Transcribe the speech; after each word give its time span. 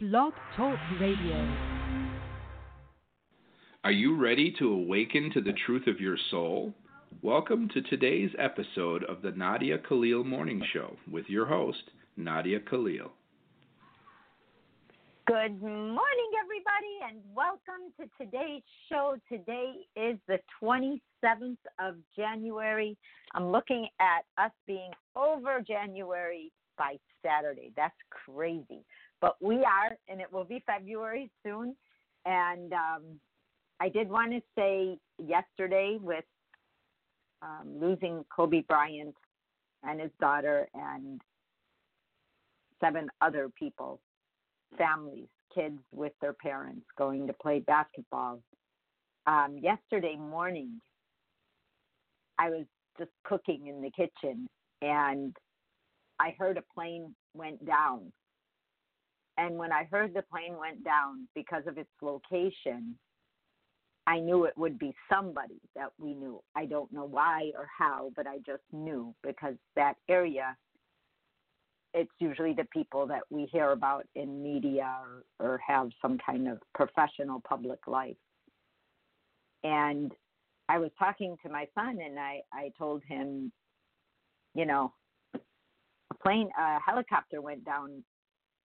Blog 0.00 0.32
Talk 0.56 0.78
Radio. 1.00 1.56
Are 3.82 3.90
you 3.90 4.16
ready 4.16 4.54
to 4.60 4.72
awaken 4.72 5.28
to 5.34 5.40
the 5.40 5.54
truth 5.66 5.88
of 5.88 5.98
your 5.98 6.16
soul? 6.30 6.72
Welcome 7.20 7.68
to 7.74 7.82
today's 7.82 8.30
episode 8.38 9.02
of 9.02 9.22
the 9.22 9.32
Nadia 9.32 9.76
Khalil 9.78 10.22
Morning 10.22 10.62
Show 10.72 10.96
with 11.10 11.24
your 11.28 11.46
host, 11.46 11.82
Nadia 12.16 12.60
Khalil. 12.60 13.10
Good 15.26 15.60
morning, 15.60 16.30
everybody, 16.44 16.94
and 17.10 17.18
welcome 17.34 17.92
to 17.98 18.06
today's 18.24 18.62
show. 18.88 19.16
Today 19.28 19.78
is 19.96 20.16
the 20.28 20.38
27th 20.62 21.56
of 21.80 21.96
January. 22.14 22.96
I'm 23.34 23.50
looking 23.50 23.88
at 23.98 24.20
us 24.40 24.52
being 24.64 24.92
over 25.16 25.60
January 25.60 26.52
by 26.76 26.98
Saturday. 27.20 27.72
That's 27.76 27.96
crazy. 28.10 28.84
But 29.20 29.36
we 29.40 29.56
are, 29.64 29.96
and 30.08 30.20
it 30.20 30.32
will 30.32 30.44
be 30.44 30.62
February 30.66 31.30
soon. 31.44 31.74
And 32.24 32.72
um, 32.72 33.02
I 33.80 33.88
did 33.88 34.08
want 34.08 34.32
to 34.32 34.40
say 34.56 34.98
yesterday 35.18 35.98
with 36.00 36.24
um, 37.42 37.78
losing 37.80 38.24
Kobe 38.34 38.62
Bryant 38.62 39.14
and 39.82 40.00
his 40.00 40.10
daughter 40.20 40.68
and 40.74 41.20
seven 42.80 43.08
other 43.20 43.50
people, 43.58 44.00
families, 44.76 45.28
kids 45.54 45.78
with 45.92 46.12
their 46.20 46.32
parents 46.32 46.86
going 46.96 47.26
to 47.26 47.32
play 47.32 47.60
basketball. 47.60 48.40
Um, 49.26 49.58
yesterday 49.60 50.16
morning, 50.16 50.80
I 52.38 52.50
was 52.50 52.64
just 52.98 53.10
cooking 53.24 53.66
in 53.66 53.80
the 53.82 53.90
kitchen 53.90 54.48
and 54.82 55.36
I 56.20 56.34
heard 56.38 56.56
a 56.56 56.64
plane 56.74 57.14
went 57.34 57.64
down. 57.64 58.12
And 59.38 59.56
when 59.56 59.72
I 59.72 59.84
heard 59.90 60.14
the 60.14 60.22
plane 60.22 60.56
went 60.58 60.84
down 60.84 61.28
because 61.34 61.62
of 61.68 61.78
its 61.78 61.88
location, 62.02 62.96
I 64.08 64.18
knew 64.18 64.44
it 64.44 64.58
would 64.58 64.80
be 64.80 64.92
somebody 65.08 65.60
that 65.76 65.90
we 65.96 66.14
knew. 66.14 66.42
I 66.56 66.66
don't 66.66 66.92
know 66.92 67.04
why 67.04 67.52
or 67.56 67.68
how, 67.78 68.10
but 68.16 68.26
I 68.26 68.38
just 68.38 68.64
knew 68.72 69.14
because 69.22 69.54
that 69.76 69.94
area, 70.08 70.56
it's 71.94 72.10
usually 72.18 72.52
the 72.52 72.66
people 72.72 73.06
that 73.06 73.22
we 73.30 73.46
hear 73.52 73.70
about 73.70 74.06
in 74.16 74.42
media 74.42 74.92
or, 75.38 75.46
or 75.46 75.60
have 75.64 75.90
some 76.02 76.18
kind 76.18 76.48
of 76.48 76.58
professional 76.74 77.40
public 77.48 77.86
life. 77.86 78.16
And 79.62 80.10
I 80.68 80.78
was 80.78 80.90
talking 80.98 81.36
to 81.44 81.48
my 81.48 81.68
son 81.76 81.98
and 82.04 82.18
I, 82.18 82.40
I 82.52 82.72
told 82.76 83.02
him, 83.06 83.52
you 84.54 84.66
know, 84.66 84.92
a 85.34 86.14
plane, 86.22 86.48
a 86.58 86.78
helicopter 86.84 87.40
went 87.40 87.64
down 87.64 88.02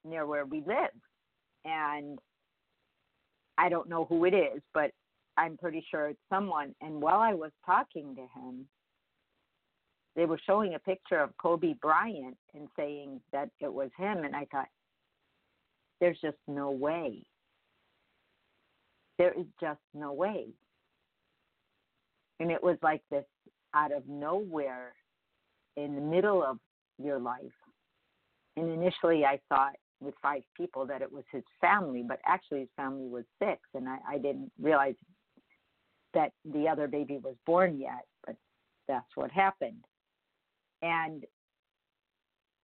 near 0.06 0.26
where 0.26 0.46
we 0.46 0.62
live. 0.66 0.90
And 1.66 2.20
I 3.58 3.70
don't 3.70 3.90
know 3.90 4.06
who 4.06 4.26
it 4.26 4.34
is, 4.34 4.62
but 4.74 4.92
I'm 5.38 5.58
pretty 5.58 5.86
sure 5.90 6.08
it's 6.08 6.20
someone. 6.30 6.76
And 6.82 7.02
while 7.02 7.20
I 7.20 7.34
was 7.34 7.52
talking 7.66 8.16
to 8.16 8.22
him, 8.22 8.68
they 10.16 10.26
were 10.26 10.40
showing 10.46 10.76
a 10.76 10.80
picture 10.80 11.20
of 11.20 11.36
Kobe 11.38 11.74
Bryant 11.82 12.38
and 12.54 12.68
saying 12.76 13.20
that 13.32 13.50
it 13.60 13.74
was 13.74 13.90
him. 13.98 14.24
And 14.24 14.36
I 14.36 14.46
thought, 14.52 14.68
there's 16.00 16.20
just 16.22 16.38
no 16.48 16.70
way. 16.70 17.24
There 19.18 19.34
is 19.34 19.46
just 19.62 19.80
no 19.94 20.14
way. 20.14 20.48
And 22.40 22.52
it 22.52 22.62
was 22.62 22.78
like 22.84 23.02
this 23.10 23.26
out 23.74 23.92
of 23.92 24.08
nowhere 24.08 24.94
in 25.78 25.96
the 25.96 26.02
middle 26.02 26.44
of 26.44 26.58
your 27.02 27.20
life. 27.20 27.42
And 28.58 28.70
initially 28.70 29.26
I 29.26 29.40
thought 29.50 29.74
with 30.04 30.16
five 30.22 30.44
people 30.56 30.86
that 30.88 31.02
it 31.02 31.12
was 31.12 31.24
his 31.32 31.44
family, 31.62 32.04
but 32.08 32.20
actually 32.26 32.62
his 32.62 32.70
family 32.76 33.08
was 33.08 33.24
six. 33.40 33.62
And 33.74 33.88
I, 33.88 33.98
I 34.08 34.18
didn't 34.18 34.52
realize 34.62 34.96
that 36.14 36.32
the 36.46 36.68
other 36.68 36.88
baby 36.88 37.18
was 37.18 37.36
born 37.46 37.80
yet, 37.80 38.06
but 38.26 38.36
that's 38.88 39.16
what 39.16 39.32
happened. 39.32 39.84
And 40.82 41.24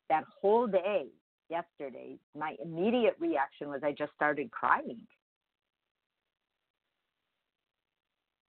that 0.09 0.23
whole 0.41 0.67
day 0.67 1.07
yesterday, 1.49 2.17
my 2.38 2.55
immediate 2.63 3.16
reaction 3.19 3.69
was 3.69 3.81
I 3.83 3.91
just 3.91 4.13
started 4.13 4.51
crying. 4.51 5.01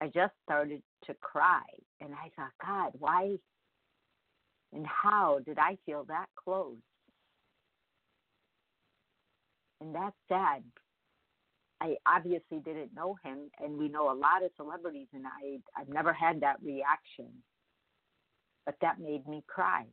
I 0.01 0.07
just 0.07 0.33
started 0.43 0.81
to 1.05 1.13
cry. 1.21 1.61
And 1.99 2.13
I 2.13 2.29
thought, 2.35 2.51
God, 2.63 2.91
why 2.99 3.37
and 4.73 4.85
how 4.87 5.39
did 5.45 5.57
I 5.59 5.77
feel 5.85 6.05
that 6.05 6.27
close? 6.41 6.77
And 9.81 9.93
that's 9.93 10.15
sad 10.29 10.63
I 11.81 11.95
obviously 12.05 12.59
didn't 12.59 12.93
know 12.95 13.17
him, 13.23 13.49
and 13.59 13.75
we 13.75 13.89
know 13.89 14.11
a 14.11 14.13
lot 14.13 14.43
of 14.43 14.51
celebrities, 14.55 15.07
and 15.13 15.25
I 15.25 15.57
I've 15.75 15.89
never 15.89 16.13
had 16.13 16.39
that 16.41 16.57
reaction, 16.63 17.29
but 18.67 18.75
that 18.81 18.99
made 18.99 19.27
me 19.27 19.43
cry. 19.47 19.85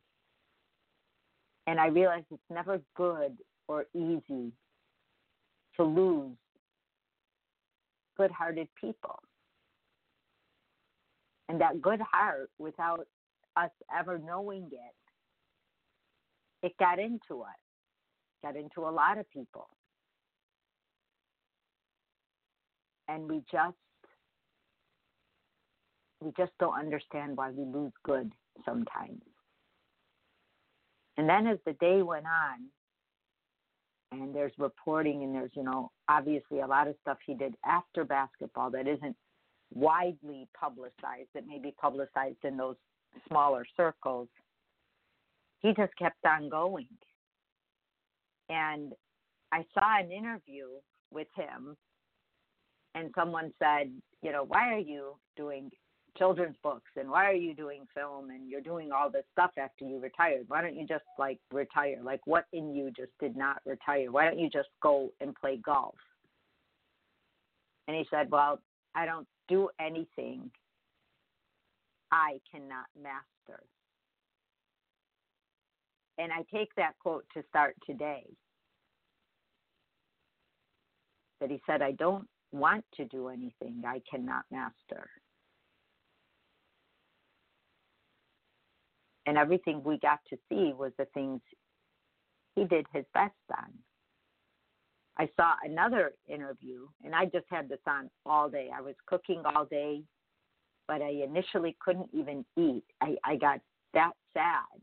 And 1.67 1.81
I 1.81 1.87
realized 1.87 2.27
it's 2.31 2.43
never 2.51 2.83
good 2.95 3.39
or 3.69 3.87
easy 3.95 4.53
to 5.77 5.85
lose 5.85 6.37
good-hearted 8.19 8.69
people, 8.79 9.19
and 11.49 11.59
that 11.63 11.81
good 11.81 12.01
heart, 12.01 12.51
without 12.59 13.07
us 13.57 13.71
ever 13.99 14.19
knowing 14.19 14.69
it, 14.73 16.67
it 16.67 16.77
got 16.79 16.99
into 16.99 17.41
us, 17.41 17.63
got 18.43 18.57
into 18.57 18.83
a 18.83 18.91
lot 18.91 19.17
of 19.17 19.31
people 19.31 19.69
and 23.09 23.29
we 23.29 23.43
just 23.51 23.77
we 26.21 26.33
just 26.37 26.53
don't 26.59 26.79
understand 26.79 27.37
why 27.37 27.51
we 27.51 27.65
lose 27.65 27.93
good 28.05 28.33
sometimes. 28.65 29.23
And 31.17 31.29
then 31.29 31.47
as 31.47 31.59
the 31.65 31.75
day 31.75 32.03
went 32.03 32.27
on, 32.27 32.69
and 34.11 34.35
there's 34.35 34.53
reporting 34.59 35.23
and 35.23 35.35
there's, 35.35 35.51
you 35.55 35.63
know, 35.63 35.91
obviously 36.09 36.61
a 36.61 36.67
lot 36.67 36.89
of 36.89 36.95
stuff 37.03 37.19
he 37.27 37.35
did 37.35 37.55
after 37.65 38.05
basketball 38.05 38.71
that 38.71 38.87
isn't 38.87 39.17
widely 39.75 40.49
publicized, 40.59 41.29
that 41.35 41.47
may 41.47 41.59
be 41.59 41.75
publicized 41.81 42.43
in 42.45 42.57
those 42.57 42.77
smaller 43.29 43.65
circles. 43.77 44.29
He 45.61 45.73
just 45.75 45.93
kept 45.99 46.25
on 46.25 46.49
going. 46.49 46.89
And 48.49 48.93
I 49.53 49.65
saw 49.75 50.01
an 50.01 50.11
interview 50.11 50.69
with 51.13 51.29
him 51.37 51.77
and 52.99 53.11
someone 53.17 53.53
said, 53.59 53.91
you 54.23 54.33
know, 54.33 54.45
why 54.45 54.73
are 54.75 54.79
you 54.79 55.17
doing 55.37 55.71
children's 56.17 56.57
books 56.63 56.91
and 56.97 57.09
why 57.09 57.27
are 57.27 57.35
you 57.35 57.55
doing 57.55 57.85
film 57.95 58.31
and 58.31 58.51
you're 58.51 58.61
doing 58.61 58.91
all 58.91 59.11
this 59.11 59.25
stuff 59.33 59.53
after 59.57 59.85
you 59.85 60.01
retired? 60.01 60.45
Why 60.49 60.61
don't 60.63 60.77
you 60.77 60.87
just 60.87 61.05
like 61.19 61.39
retire? 61.53 61.99
Like 62.03 62.21
what 62.27 62.45
in 62.53 62.75
you 62.75 62.91
just 62.97 63.13
did 63.21 63.37
not 63.37 63.61
retire? 63.65 64.11
Why 64.11 64.25
don't 64.25 64.39
you 64.39 64.51
just 64.51 64.69
go 64.83 65.11
and 65.21 65.35
play 65.37 65.61
golf? 65.65 65.95
And 67.87 67.97
he 67.97 68.05
said, 68.11 68.31
Well, 68.31 68.61
I 68.95 69.07
don't 69.07 69.27
do 69.49 69.69
anything 69.81 70.51
I 72.11 72.39
cannot 72.51 72.87
master. 73.01 73.63
And 76.19 76.33
I 76.33 76.43
take 76.53 76.75
that 76.77 76.95
quote 77.01 77.25
to 77.35 77.45
start 77.49 77.77
today. 77.87 78.25
That 81.41 81.51
he 81.51 81.63
said, 81.65 81.81
I 81.81 81.93
don't 81.93 82.27
want 82.53 82.85
to 82.97 83.05
do 83.05 83.29
anything 83.29 83.83
I 83.87 84.01
cannot 84.11 84.45
master. 84.51 85.09
And 89.27 89.37
everything 89.37 89.83
we 89.85 89.99
got 89.99 90.21
to 90.31 90.37
see 90.49 90.73
was 90.73 90.93
the 90.99 91.05
things 91.13 91.41
he 92.55 92.65
did 92.65 92.87
his 92.93 93.05
best 93.13 93.35
on. 93.51 93.73
I 95.19 95.29
saw 95.37 95.55
another 95.65 96.13
interview, 96.29 96.87
and 97.05 97.15
I 97.15 97.25
just 97.27 97.47
had 97.51 97.69
this 97.69 97.81
on 97.87 98.09
all 98.25 98.49
day. 98.49 98.71
I 98.75 98.81
was 98.81 98.95
cooking 99.07 99.43
all 99.45 99.65
day, 99.65 100.03
but 100.87 101.03
I 101.03 101.11
initially 101.11 101.77
couldn't 101.85 102.09
even 102.13 102.45
eat. 102.57 102.85
I, 103.01 103.17
I 103.25 103.37
got 103.37 103.61
that 103.95 104.13
sad 104.33 104.81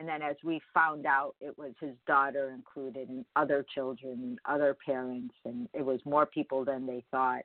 and 0.00 0.08
then 0.08 0.22
as 0.22 0.36
we 0.44 0.60
found 0.72 1.06
out, 1.06 1.34
it 1.40 1.56
was 1.58 1.72
his 1.80 1.94
daughter 2.06 2.50
included, 2.50 3.08
and 3.08 3.24
other 3.34 3.64
children, 3.74 4.12
and 4.22 4.38
other 4.44 4.76
parents, 4.86 5.34
and 5.44 5.68
it 5.74 5.84
was 5.84 6.00
more 6.04 6.24
people 6.24 6.64
than 6.64 6.86
they 6.86 7.04
thought, 7.10 7.42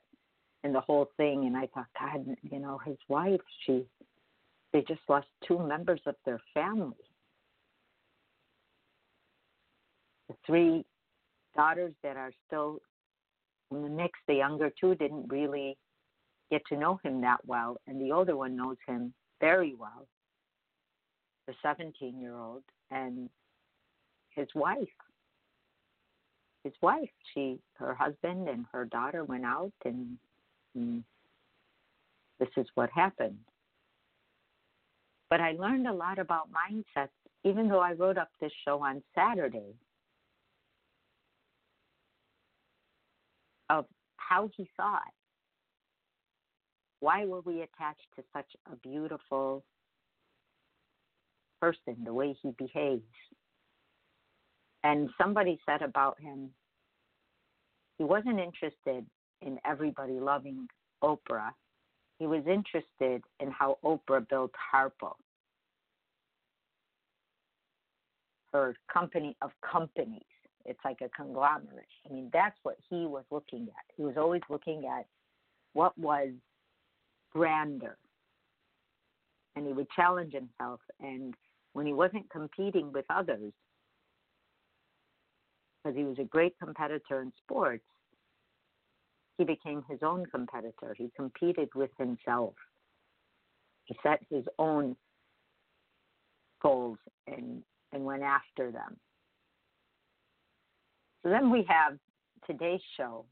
and 0.64 0.74
the 0.74 0.82
whole 0.82 1.10
thing. 1.18 1.46
And 1.46 1.58
I 1.58 1.68
thought, 1.68 1.88
God, 2.00 2.26
you 2.44 2.60
know, 2.60 2.80
his 2.86 2.98
wife, 3.08 3.42
she, 3.66 3.86
they 4.72 4.82
just 4.82 5.02
lost 5.10 5.28
two 5.48 5.58
members 5.60 6.02
of 6.06 6.16
their 6.26 6.40
family. 6.54 6.96
The 10.30 10.36
three 10.46 10.86
daughters 11.56 11.94
that 12.04 12.18
are 12.18 12.32
still 12.48 12.80
in 13.72 13.82
the 13.82 13.90
mix, 13.90 14.20
the 14.28 14.36
younger 14.36 14.72
two 14.80 14.94
didn't 14.94 15.28
really 15.28 15.76
get 16.52 16.62
to 16.68 16.78
know 16.78 17.00
him 17.04 17.22
that 17.22 17.40
well, 17.48 17.78
and 17.88 18.00
the 18.00 18.12
older 18.12 18.36
one 18.36 18.56
knows 18.56 18.78
him 18.88 19.12
very 19.42 19.74
well 19.74 20.08
the 21.48 21.54
17 21.62 22.20
year 22.20 22.36
old, 22.36 22.64
and 22.92 23.30
his 24.30 24.48
wife. 24.56 24.88
his 26.64 26.74
wife. 26.82 27.10
She, 27.34 27.60
her 27.76 27.94
husband, 27.94 28.48
and 28.48 28.66
her 28.72 28.86
daughter 28.86 29.24
went 29.24 29.46
out, 29.46 29.74
and, 29.86 30.18
and 30.76 31.04
this 32.40 32.50
is 32.58 32.68
what 32.76 32.90
happened. 32.90 33.38
But 35.30 35.42
I 35.42 35.52
learned 35.54 35.88
a 35.88 35.94
lot 35.94 36.20
about 36.20 36.50
mindsets, 36.52 37.10
even 37.44 37.68
though 37.68 37.80
I 37.80 37.94
wrote 37.94 38.18
up 38.18 38.30
this 38.40 38.52
show 38.66 38.82
on 38.84 39.02
Saturday 39.16 39.76
of 43.70 43.86
how 44.18 44.50
he 44.56 44.70
thought. 44.78 45.02
Why 47.00 47.26
were 47.26 47.42
we 47.42 47.64
attached 47.64 48.08
to 48.16 48.24
such 48.32 48.50
a 48.72 48.76
beautiful 48.78 49.64
person, 51.64 52.04
the 52.04 52.14
way 52.14 52.36
he 52.42 52.52
behaves? 52.58 53.04
And 54.84 55.10
somebody 55.18 55.58
said 55.66 55.82
about 55.82 56.20
him, 56.20 56.50
he 57.98 58.04
wasn't 58.04 58.40
interested 58.40 59.06
in 59.42 59.60
everybody 59.66 60.20
loving 60.20 60.68
Oprah. 61.02 61.52
He 62.20 62.28
was 62.28 62.44
interested 62.48 63.24
in 63.40 63.50
how 63.52 63.78
Oprah 63.84 64.28
built 64.28 64.52
Harpo, 64.74 65.14
her 68.52 68.76
company 68.92 69.38
of 69.42 69.52
companies. 69.72 70.22
It's 70.66 70.80
like 70.84 71.00
a 71.02 71.10
conglomerate. 71.10 71.86
I 72.10 72.14
mean, 72.14 72.30
that's 72.34 72.58
what 72.64 72.76
he 72.90 73.06
was 73.06 73.24
looking 73.32 73.64
at. 73.64 73.96
He 73.96 74.04
was 74.04 74.16
always 74.18 74.42
looking 74.50 74.86
at 74.86 75.06
what 75.74 75.98
was 75.98 76.30
grander. 77.32 77.98
And 79.56 79.66
he 79.66 79.74
would 79.74 79.90
challenge 79.96 80.34
himself. 80.34 80.80
And 81.00 81.34
when 81.74 81.86
he 81.86 81.94
wasn't 81.94 82.30
competing 82.30 82.92
with 82.94 83.06
others, 83.10 83.52
because 85.84 85.98
he 85.98 86.04
was 86.04 86.18
a 86.20 86.24
great 86.24 86.54
competitor 86.60 87.22
in 87.22 87.34
sports, 87.44 87.84
he 89.38 89.44
became 89.44 89.84
his 89.90 90.00
own 90.04 90.26
competitor. 90.28 90.96
He 90.98 91.12
competed 91.16 91.70
with 91.76 91.90
himself. 91.98 92.54
He 93.86 93.96
set 94.04 94.20
his 94.30 94.46
own 94.60 94.96
goals 96.62 97.00
and, 97.28 97.64
and 97.92 98.06
went 98.06 98.24
after 98.24 98.72
them. 98.72 98.96
So 101.24 101.30
then 101.30 101.50
we 101.50 101.66
have 101.68 101.98
today's 102.46 102.82
show, 102.98 103.26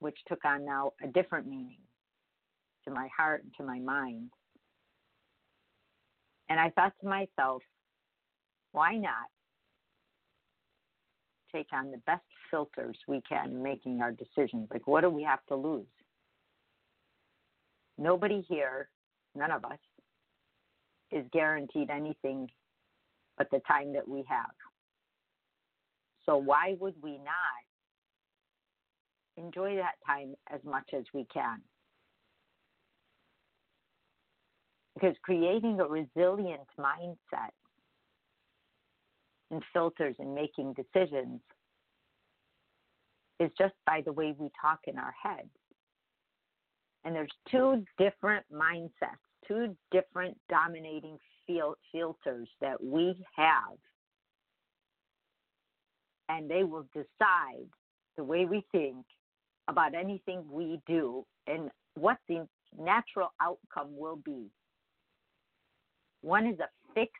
which 0.00 0.18
took 0.28 0.44
on 0.44 0.64
now 0.64 0.92
a 1.02 1.08
different 1.08 1.46
meaning 1.46 1.78
to 2.86 2.92
my 2.92 3.08
heart 3.16 3.42
and 3.42 3.52
to 3.56 3.64
my 3.64 3.78
mind. 3.78 4.30
And 6.48 6.60
I 6.60 6.70
thought 6.70 6.92
to 7.00 7.06
myself, 7.06 7.62
why 8.72 8.96
not 8.96 9.28
take 11.52 11.68
on 11.72 11.90
the 11.90 11.98
best 11.98 12.24
filters 12.50 12.96
we 13.06 13.22
can 13.28 13.50
in 13.50 13.62
making 13.62 14.00
our 14.02 14.12
decisions? 14.12 14.68
Like, 14.70 14.86
what 14.86 15.02
do 15.02 15.10
we 15.10 15.22
have 15.22 15.44
to 15.48 15.56
lose? 15.56 15.86
Nobody 17.96 18.44
here, 18.48 18.88
none 19.36 19.52
of 19.52 19.64
us, 19.64 19.78
is 21.12 21.24
guaranteed 21.32 21.90
anything 21.90 22.48
but 23.38 23.50
the 23.50 23.60
time 23.66 23.92
that 23.92 24.06
we 24.06 24.24
have. 24.28 24.50
So, 26.26 26.36
why 26.36 26.76
would 26.80 26.94
we 27.02 27.18
not 27.18 27.64
enjoy 29.36 29.76
that 29.76 29.94
time 30.06 30.34
as 30.52 30.60
much 30.64 30.90
as 30.96 31.04
we 31.12 31.26
can? 31.32 31.60
Because 34.94 35.16
creating 35.22 35.80
a 35.80 35.86
resilient 35.86 36.68
mindset 36.78 37.52
and 39.50 39.62
filters 39.72 40.14
in 40.18 40.34
making 40.34 40.74
decisions 40.74 41.40
is 43.40 43.50
just 43.58 43.74
by 43.86 44.00
the 44.04 44.12
way 44.12 44.34
we 44.38 44.48
talk 44.60 44.80
in 44.86 44.98
our 44.98 45.14
heads. 45.20 45.48
And 47.04 47.14
there's 47.14 47.32
two 47.50 47.84
different 47.98 48.44
mindsets, 48.52 49.18
two 49.46 49.76
different 49.90 50.36
dominating 50.48 51.18
fil- 51.46 51.76
filters 51.92 52.48
that 52.60 52.82
we 52.82 53.14
have. 53.36 53.76
And 56.28 56.50
they 56.50 56.64
will 56.64 56.86
decide 56.94 57.68
the 58.16 58.24
way 58.24 58.46
we 58.46 58.64
think 58.72 59.04
about 59.68 59.94
anything 59.94 60.44
we 60.50 60.80
do 60.86 61.24
and 61.46 61.70
what 61.94 62.18
the 62.28 62.46
natural 62.78 63.32
outcome 63.40 63.96
will 63.96 64.16
be. 64.16 64.46
One 66.24 66.46
is 66.46 66.58
a 66.58 66.70
fixed 66.94 67.12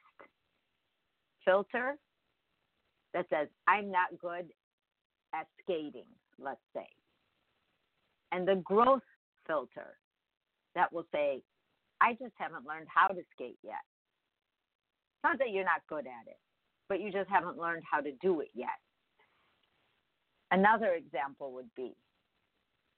filter 1.44 1.96
that 3.12 3.26
says, 3.28 3.48
I'm 3.68 3.90
not 3.90 4.18
good 4.18 4.46
at 5.34 5.46
skating, 5.60 6.08
let's 6.38 6.64
say. 6.74 6.86
And 8.32 8.48
the 8.48 8.62
growth 8.64 9.02
filter 9.46 9.98
that 10.74 10.90
will 10.90 11.04
say, 11.12 11.42
I 12.00 12.12
just 12.14 12.32
haven't 12.38 12.66
learned 12.66 12.86
how 12.88 13.08
to 13.08 13.20
skate 13.34 13.58
yet. 13.62 13.84
Not 15.22 15.38
that 15.38 15.50
you're 15.50 15.64
not 15.64 15.82
good 15.86 16.06
at 16.06 16.26
it, 16.26 16.38
but 16.88 16.98
you 16.98 17.12
just 17.12 17.28
haven't 17.28 17.58
learned 17.58 17.82
how 17.88 18.00
to 18.00 18.10
do 18.22 18.40
it 18.40 18.48
yet. 18.54 18.80
Another 20.50 20.94
example 20.94 21.52
would 21.52 21.68
be, 21.76 21.92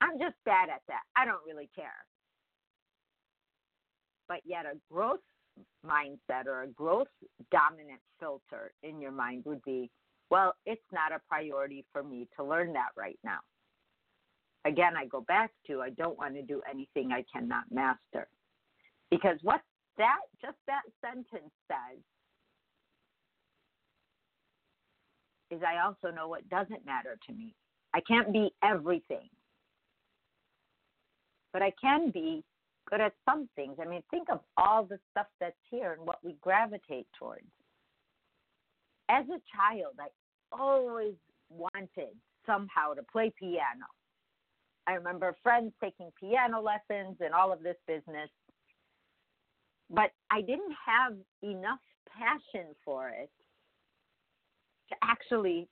I'm 0.00 0.20
just 0.20 0.36
bad 0.44 0.68
at 0.68 0.82
that. 0.86 1.02
I 1.16 1.24
don't 1.24 1.44
really 1.44 1.68
care. 1.74 2.06
But 4.28 4.38
yet, 4.44 4.66
a 4.66 4.78
growth 4.92 5.20
mindset 5.84 6.46
or 6.46 6.62
a 6.62 6.68
growth 6.68 7.08
dominant 7.50 8.00
filter 8.20 8.72
in 8.82 9.00
your 9.00 9.12
mind 9.12 9.44
would 9.44 9.62
be, 9.62 9.90
well, 10.30 10.54
it's 10.64 10.82
not 10.92 11.12
a 11.12 11.20
priority 11.28 11.84
for 11.92 12.02
me 12.02 12.28
to 12.36 12.44
learn 12.44 12.72
that 12.72 12.90
right 12.96 13.18
now. 13.24 13.38
Again, 14.64 14.94
I 14.96 15.06
go 15.06 15.20
back 15.20 15.52
to 15.68 15.80
I 15.80 15.90
don't 15.90 16.18
want 16.18 16.34
to 16.34 16.42
do 16.42 16.60
anything 16.68 17.12
I 17.12 17.24
cannot 17.32 17.64
master. 17.70 18.26
Because 19.10 19.38
what 19.42 19.60
that, 19.98 20.18
just 20.42 20.56
that 20.66 20.82
sentence 21.00 21.52
says, 21.68 21.98
is 25.50 25.62
I 25.62 25.84
also 25.86 26.14
know 26.14 26.26
what 26.26 26.48
doesn't 26.48 26.84
matter 26.84 27.16
to 27.26 27.32
me. 27.32 27.54
I 27.94 28.00
can't 28.00 28.32
be 28.32 28.50
everything, 28.64 29.28
but 31.52 31.62
I 31.62 31.72
can 31.80 32.10
be 32.10 32.42
good 32.88 33.00
at 33.00 33.12
some 33.28 33.48
things. 33.56 33.76
I 33.80 33.86
mean, 33.86 34.02
think 34.10 34.28
of 34.30 34.40
all 34.56 34.84
the 34.84 34.98
stuff 35.10 35.26
that's 35.40 35.56
here 35.70 35.92
and 35.92 36.06
what 36.06 36.18
we 36.22 36.36
gravitate 36.40 37.06
towards 37.18 37.46
as 39.08 39.24
a 39.26 39.40
child, 39.54 39.94
I 40.00 40.08
always 40.52 41.14
wanted 41.48 42.14
somehow 42.44 42.94
to 42.94 43.02
play 43.02 43.32
piano. 43.38 43.86
I 44.86 44.94
remember 44.94 45.36
friends 45.42 45.72
taking 45.82 46.10
piano 46.18 46.60
lessons 46.60 47.16
and 47.20 47.34
all 47.34 47.52
of 47.52 47.62
this 47.62 47.76
business, 47.86 48.30
but 49.90 50.10
I 50.30 50.40
didn't 50.40 50.74
have 50.84 51.14
enough 51.42 51.80
passion 52.16 52.74
for 52.84 53.08
it 53.08 53.30
to 54.90 54.96
actually 55.02 55.68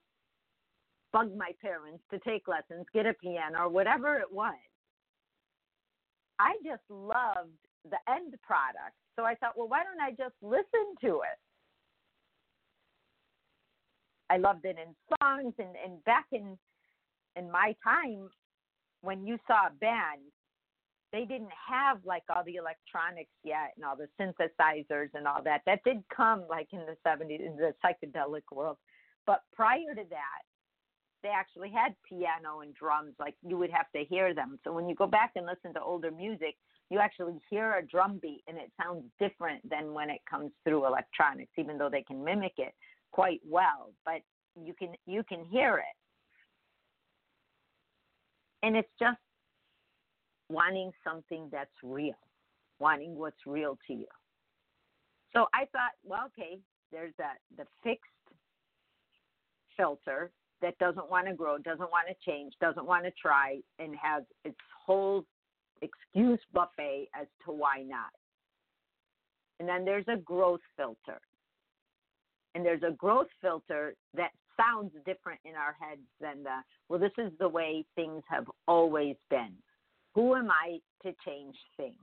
bug 1.12 1.36
my 1.36 1.52
parents 1.62 2.02
to 2.10 2.18
take 2.18 2.48
lessons, 2.48 2.86
get 2.92 3.06
a 3.06 3.14
piano, 3.14 3.60
or 3.60 3.68
whatever 3.68 4.16
it 4.16 4.32
was. 4.32 4.54
I 6.38 6.54
just 6.64 6.82
loved 6.88 7.56
the 7.84 7.98
end 8.08 8.34
product. 8.42 8.96
So 9.16 9.24
I 9.24 9.34
thought, 9.36 9.56
well, 9.56 9.68
why 9.68 9.82
don't 9.84 10.00
I 10.00 10.10
just 10.10 10.34
listen 10.42 10.94
to 11.02 11.20
it? 11.20 11.38
I 14.30 14.38
loved 14.38 14.64
it 14.64 14.76
in 14.78 14.94
songs 15.20 15.54
and, 15.58 15.76
and 15.84 16.02
back 16.04 16.26
in 16.32 16.58
in 17.36 17.50
my 17.50 17.74
time 17.84 18.28
when 19.02 19.26
you 19.26 19.38
saw 19.46 19.66
a 19.66 19.72
band, 19.80 20.22
they 21.12 21.24
didn't 21.24 21.52
have 21.68 21.98
like 22.04 22.22
all 22.28 22.42
the 22.44 22.56
electronics 22.56 23.30
yet 23.44 23.72
and 23.76 23.84
all 23.84 23.96
the 23.96 24.08
synthesizers 24.18 25.08
and 25.14 25.28
all 25.28 25.42
that. 25.44 25.60
That 25.66 25.80
did 25.84 26.02
come 26.14 26.44
like 26.48 26.68
in 26.72 26.80
the 26.80 26.96
70s 27.06 27.44
in 27.44 27.56
the 27.56 27.74
psychedelic 27.84 28.42
world. 28.52 28.78
But 29.26 29.42
prior 29.52 29.94
to 29.94 30.02
that, 30.10 30.42
they 31.24 31.30
actually 31.30 31.70
had 31.70 31.96
piano 32.06 32.60
and 32.60 32.74
drums. 32.74 33.14
Like 33.18 33.34
you 33.42 33.56
would 33.56 33.70
have 33.70 33.90
to 33.96 34.04
hear 34.04 34.34
them. 34.34 34.60
So 34.62 34.72
when 34.72 34.88
you 34.88 34.94
go 34.94 35.06
back 35.06 35.32
and 35.34 35.46
listen 35.46 35.72
to 35.74 35.80
older 35.80 36.10
music, 36.10 36.54
you 36.90 36.98
actually 36.98 37.40
hear 37.48 37.78
a 37.78 37.84
drum 37.84 38.20
beat 38.20 38.42
and 38.46 38.58
it 38.58 38.70
sounds 38.80 39.04
different 39.18 39.68
than 39.68 39.94
when 39.94 40.10
it 40.10 40.20
comes 40.30 40.52
through 40.62 40.86
electronics, 40.86 41.50
even 41.58 41.78
though 41.78 41.88
they 41.90 42.02
can 42.02 42.22
mimic 42.22 42.52
it 42.58 42.74
quite 43.10 43.40
well, 43.48 43.92
but 44.04 44.20
you 44.62 44.74
can 44.74 44.92
you 45.06 45.24
can 45.24 45.46
hear 45.46 45.78
it. 45.78 45.96
And 48.62 48.76
it's 48.76 48.92
just 49.00 49.18
wanting 50.50 50.92
something 51.02 51.48
that's 51.50 51.70
real, 51.82 52.14
wanting 52.78 53.16
what's 53.16 53.46
real 53.46 53.78
to 53.86 53.94
you. 53.94 54.06
So 55.32 55.46
I 55.54 55.64
thought, 55.72 55.92
well, 56.04 56.26
okay, 56.26 56.58
there's 56.92 57.14
that 57.18 57.38
the 57.56 57.64
fixed 57.82 58.10
filter 59.76 60.30
that 60.64 60.78
doesn't 60.78 61.10
want 61.10 61.26
to 61.26 61.34
grow, 61.34 61.58
doesn't 61.58 61.90
want 61.90 62.08
to 62.08 62.14
change, 62.24 62.54
doesn't 62.58 62.86
want 62.86 63.04
to 63.04 63.10
try, 63.20 63.58
and 63.78 63.94
has 64.00 64.22
its 64.46 64.56
whole 64.86 65.22
excuse 65.82 66.40
buffet 66.54 67.08
as 67.14 67.26
to 67.44 67.52
why 67.52 67.84
not. 67.86 68.10
And 69.60 69.68
then 69.68 69.84
there's 69.84 70.06
a 70.08 70.16
growth 70.16 70.62
filter 70.74 71.20
and 72.54 72.64
there's 72.64 72.82
a 72.82 72.92
growth 72.92 73.28
filter 73.42 73.94
that 74.16 74.30
sounds 74.56 74.92
different 75.04 75.40
in 75.44 75.52
our 75.54 75.76
heads 75.78 76.06
than 76.20 76.42
the, 76.44 76.62
well, 76.88 76.98
this 76.98 77.12
is 77.18 77.32
the 77.38 77.48
way 77.48 77.84
things 77.94 78.22
have 78.28 78.46
always 78.66 79.16
been. 79.28 79.52
Who 80.14 80.34
am 80.34 80.50
I 80.50 80.78
to 81.02 81.12
change 81.26 81.56
things? 81.76 81.94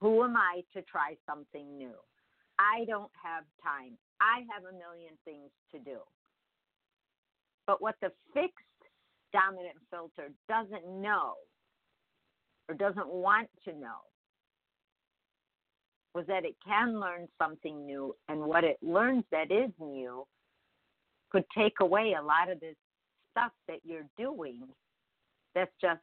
Who 0.00 0.24
am 0.24 0.36
I 0.36 0.62
to 0.74 0.82
try 0.82 1.16
something 1.28 1.76
new? 1.76 1.94
I 2.58 2.84
don't 2.86 3.12
have 3.22 3.44
time. 3.62 3.96
I 4.20 4.42
have 4.52 4.64
a 4.64 4.72
million 4.72 5.14
things 5.24 5.50
to 5.72 5.78
do. 5.78 5.98
But 7.66 7.80
what 7.80 7.96
the 8.00 8.10
fixed 8.32 8.54
dominant 9.32 9.76
filter 9.90 10.30
doesn't 10.48 10.86
know 11.00 11.34
or 12.68 12.74
doesn't 12.74 13.08
want 13.08 13.48
to 13.64 13.72
know 13.72 14.02
was 16.14 16.26
that 16.28 16.44
it 16.44 16.54
can 16.64 17.00
learn 17.00 17.26
something 17.42 17.84
new, 17.84 18.14
and 18.28 18.40
what 18.40 18.62
it 18.62 18.78
learns 18.82 19.24
that 19.32 19.50
is 19.50 19.70
new 19.80 20.24
could 21.30 21.44
take 21.56 21.80
away 21.80 22.14
a 22.18 22.22
lot 22.22 22.48
of 22.48 22.60
this 22.60 22.76
stuff 23.32 23.50
that 23.66 23.78
you're 23.84 24.06
doing 24.16 24.62
that's 25.56 25.72
just 25.80 26.00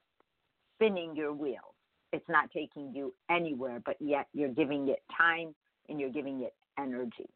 spinning 0.76 1.16
your 1.16 1.32
wheels. 1.32 1.76
It's 2.12 2.28
not 2.28 2.52
taking 2.52 2.94
you 2.94 3.14
anywhere, 3.30 3.82
but 3.86 3.96
yet 4.02 4.28
you're 4.34 4.50
giving 4.50 4.90
it 4.90 5.02
time 5.18 5.56
and 5.88 5.98
you're 5.98 6.10
giving 6.10 6.42
it 6.42 6.54
energy. 6.78 7.30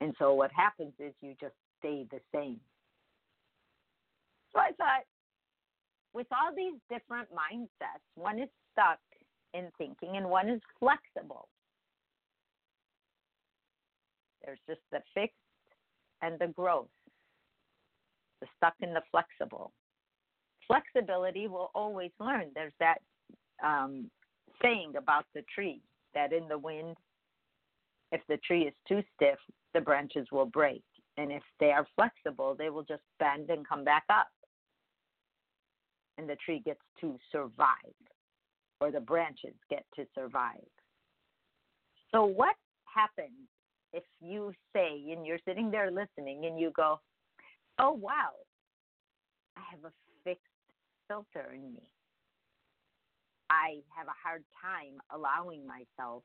And 0.00 0.14
so 0.18 0.34
what 0.34 0.50
happens 0.52 0.92
is 0.98 1.12
you 1.20 1.34
just 1.40 1.54
stay 1.78 2.06
the 2.10 2.20
same. 2.34 2.60
So 4.52 4.60
I 4.60 4.72
thought, 4.76 5.04
with 6.12 6.26
all 6.32 6.54
these 6.54 6.78
different 6.88 7.28
mindsets, 7.30 8.04
one 8.14 8.38
is 8.38 8.48
stuck 8.72 8.98
in 9.54 9.70
thinking 9.78 10.16
and 10.16 10.28
one 10.28 10.48
is 10.48 10.60
flexible. 10.78 11.48
There's 14.44 14.58
just 14.68 14.80
the 14.92 15.00
fixed 15.14 15.34
and 16.22 16.38
the 16.38 16.46
growth, 16.48 16.88
the 18.40 18.46
stuck 18.56 18.74
and 18.80 18.94
the 18.94 19.02
flexible. 19.10 19.72
Flexibility 20.66 21.48
will 21.48 21.70
always 21.74 22.10
learn. 22.20 22.46
There's 22.54 22.72
that 22.80 22.98
um, 23.62 24.10
saying 24.62 24.94
about 24.96 25.24
the 25.34 25.42
tree 25.54 25.80
that 26.14 26.32
in 26.32 26.48
the 26.48 26.58
wind, 26.58 26.96
if 28.12 28.20
the 28.28 28.38
tree 28.38 28.62
is 28.62 28.74
too 28.88 29.02
stiff, 29.14 29.38
the 29.74 29.80
branches 29.80 30.26
will 30.30 30.46
break. 30.46 30.82
And 31.16 31.32
if 31.32 31.42
they 31.60 31.70
are 31.70 31.86
flexible, 31.94 32.54
they 32.58 32.70
will 32.70 32.82
just 32.82 33.02
bend 33.18 33.50
and 33.50 33.66
come 33.66 33.84
back 33.84 34.04
up. 34.10 34.28
And 36.18 36.28
the 36.28 36.36
tree 36.44 36.62
gets 36.64 36.80
to 37.00 37.16
survive, 37.30 37.76
or 38.80 38.90
the 38.90 39.00
branches 39.00 39.54
get 39.68 39.84
to 39.96 40.06
survive. 40.14 40.64
So, 42.12 42.24
what 42.24 42.56
happens 42.84 43.48
if 43.92 44.04
you 44.20 44.52
say, 44.74 45.12
and 45.12 45.26
you're 45.26 45.38
sitting 45.46 45.70
there 45.70 45.90
listening, 45.90 46.46
and 46.46 46.58
you 46.58 46.70
go, 46.74 47.00
Oh, 47.78 47.92
wow, 47.92 48.32
I 49.56 49.60
have 49.70 49.84
a 49.84 49.92
fixed 50.24 50.42
filter 51.08 51.52
in 51.52 51.74
me. 51.74 51.82
I 53.50 53.80
have 53.96 54.06
a 54.06 54.16
hard 54.22 54.44
time 54.60 54.98
allowing 55.14 55.66
myself 55.66 56.22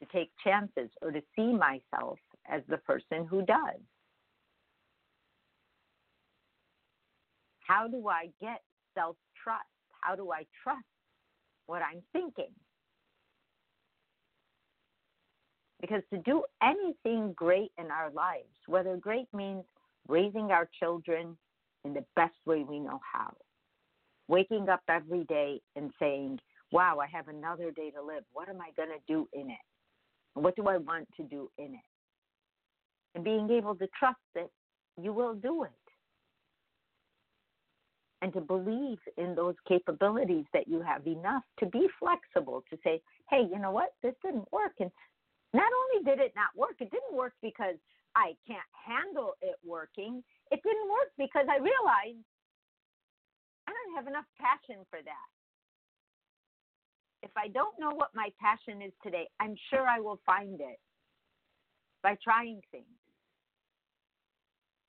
to 0.00 0.06
take 0.06 0.30
chances 0.44 0.90
or 1.02 1.10
to 1.10 1.22
see 1.34 1.52
myself 1.52 2.18
as 2.50 2.62
the 2.68 2.78
person 2.78 3.26
who 3.28 3.42
does. 3.42 3.80
How 7.60 7.86
do 7.86 8.08
I 8.08 8.30
get 8.40 8.62
self 8.94 9.16
trust? 9.42 9.64
How 10.00 10.14
do 10.16 10.32
I 10.32 10.46
trust 10.62 10.84
what 11.66 11.82
I'm 11.82 12.02
thinking? 12.12 12.52
Because 15.80 16.02
to 16.12 16.18
do 16.18 16.44
anything 16.62 17.34
great 17.36 17.70
in 17.78 17.90
our 17.90 18.10
lives, 18.10 18.48
whether 18.66 18.96
great 18.96 19.28
means 19.32 19.64
raising 20.08 20.50
our 20.50 20.68
children 20.80 21.36
in 21.84 21.94
the 21.94 22.04
best 22.16 22.34
way 22.46 22.64
we 22.68 22.80
know 22.80 23.00
how, 23.12 23.32
waking 24.26 24.68
up 24.68 24.82
every 24.88 25.24
day 25.24 25.60
and 25.76 25.90
saying, 26.00 26.38
Wow, 26.72 26.98
I 27.00 27.06
have 27.06 27.28
another 27.28 27.70
day 27.70 27.90
to 27.90 28.02
live. 28.02 28.24
What 28.32 28.48
am 28.48 28.60
I 28.60 28.70
going 28.76 28.90
to 28.90 29.12
do 29.12 29.26
in 29.32 29.50
it? 29.50 29.56
What 30.34 30.56
do 30.56 30.66
I 30.66 30.78
want 30.78 31.08
to 31.16 31.22
do 31.24 31.50
in 31.58 31.74
it? 31.74 31.88
And 33.14 33.24
being 33.24 33.50
able 33.50 33.74
to 33.76 33.88
trust 33.98 34.18
that 34.34 34.48
you 35.00 35.12
will 35.12 35.34
do 35.34 35.64
it. 35.64 35.70
And 38.20 38.32
to 38.32 38.40
believe 38.40 38.98
in 39.16 39.34
those 39.36 39.54
capabilities 39.68 40.44
that 40.52 40.66
you 40.66 40.80
have 40.82 41.06
enough 41.06 41.44
to 41.60 41.66
be 41.66 41.86
flexible, 42.00 42.64
to 42.70 42.76
say, 42.82 43.00
hey, 43.30 43.46
you 43.50 43.58
know 43.58 43.70
what? 43.70 43.90
This 44.02 44.14
didn't 44.24 44.50
work. 44.50 44.72
And 44.80 44.90
not 45.54 45.70
only 45.70 46.04
did 46.04 46.18
it 46.20 46.32
not 46.34 46.50
work, 46.56 46.74
it 46.80 46.90
didn't 46.90 47.14
work 47.16 47.34
because 47.42 47.76
I 48.16 48.34
can't 48.46 48.66
handle 48.74 49.34
it 49.40 49.54
working. 49.64 50.22
It 50.50 50.60
didn't 50.64 50.90
work 50.90 51.14
because 51.16 51.46
I 51.48 51.58
realized 51.58 52.24
I 53.68 53.70
don't 53.70 53.94
have 53.94 54.08
enough 54.08 54.26
passion 54.40 54.84
for 54.90 54.98
that. 55.04 55.28
If 57.28 57.36
I 57.36 57.48
don't 57.48 57.78
know 57.78 57.90
what 57.90 58.08
my 58.14 58.30
passion 58.40 58.80
is 58.80 58.92
today, 59.02 59.28
I'm 59.38 59.54
sure 59.68 59.86
I 59.86 60.00
will 60.00 60.18
find 60.24 60.60
it 60.60 60.80
by 62.02 62.16
trying 62.24 62.62
things. 62.70 62.86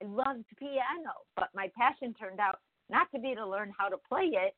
I 0.01 0.05
loved 0.05 0.45
piano, 0.57 1.11
but 1.35 1.49
my 1.53 1.69
passion 1.77 2.13
turned 2.13 2.39
out 2.39 2.59
not 2.89 3.11
to 3.13 3.19
be 3.19 3.35
to 3.35 3.45
learn 3.45 3.73
how 3.77 3.89
to 3.89 3.97
play 4.07 4.31
it. 4.31 4.55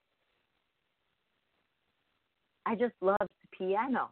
I 2.68 2.76
just 2.76 2.94
loved 3.02 3.32
piano. 3.58 4.12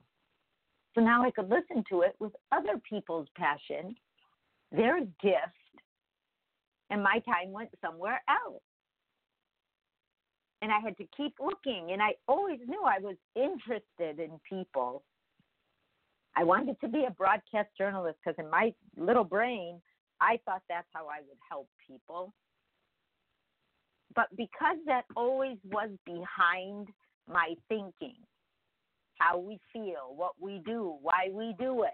So 0.96 1.02
now 1.02 1.24
I 1.24 1.30
could 1.30 1.50
listen 1.50 1.84
to 1.90 2.02
it 2.02 2.16
with 2.20 2.32
other 2.52 2.82
people's 2.90 3.28
passion, 3.38 3.96
their 4.72 5.02
gift, 5.22 5.86
and 6.90 7.04
my 7.04 7.20
time 7.20 7.52
went 7.52 7.70
somewhere 7.86 8.24
else 8.28 8.64
and 10.62 10.72
I 10.72 10.80
had 10.80 10.98
to 10.98 11.06
keep 11.16 11.36
looking. 11.40 11.92
And 11.92 12.02
I 12.02 12.16
always 12.28 12.60
knew 12.68 12.84
I 12.84 13.00
was 13.00 13.16
interested 13.36 14.20
in 14.24 14.40
people. 14.48 15.04
I 16.36 16.44
wanted 16.44 16.80
to 16.82 16.88
be 16.88 17.06
a 17.08 17.12
broadcast 17.12 17.70
journalist 17.78 18.18
because 18.24 18.38
in 18.44 18.50
my 18.50 18.74
little 18.98 19.24
brain, 19.24 19.82
I 20.22 20.40
thought 20.46 20.62
that's 20.70 20.88
how 20.94 21.08
I 21.08 21.20
would 21.28 21.38
help 21.50 21.68
people. 21.88 22.34
But 24.16 24.28
because 24.36 24.78
that 24.86 25.04
always 25.16 25.58
was 25.72 25.90
behind 26.06 26.88
my 27.28 27.54
thinking, 27.68 28.16
how 29.18 29.38
we 29.38 29.60
feel, 29.72 30.14
what 30.16 30.34
we 30.40 30.62
do, 30.66 30.96
why 31.02 31.30
we 31.32 31.56
do 31.60 31.84
it, 31.84 31.92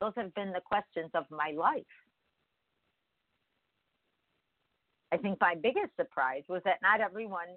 those 0.00 0.12
have 0.16 0.34
been 0.34 0.52
the 0.52 0.60
questions 0.60 1.10
of 1.14 1.24
my 1.30 1.52
life. 1.56 1.82
I 5.12 5.16
think 5.16 5.38
my 5.40 5.54
biggest 5.54 5.96
surprise 5.96 6.42
was 6.48 6.62
that 6.64 6.78
not 6.82 7.00
everyone 7.00 7.48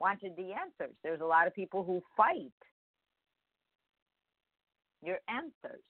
wanted 0.00 0.32
the 0.36 0.52
answers. 0.52 0.94
There's 1.02 1.20
a 1.20 1.26
lot 1.26 1.46
of 1.46 1.54
people 1.54 1.84
who 1.84 2.02
fight 2.16 2.52
your 5.02 5.18
answers. 5.28 5.82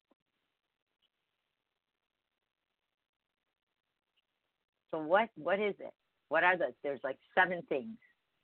So 4.93 5.01
what 5.01 5.29
what 5.37 5.61
is 5.61 5.75
it? 5.79 5.93
What 6.29 6.43
are 6.43 6.57
those? 6.57 6.73
There's 6.83 7.01
like 7.05 7.19
seven 7.37 7.63
things 7.69 7.97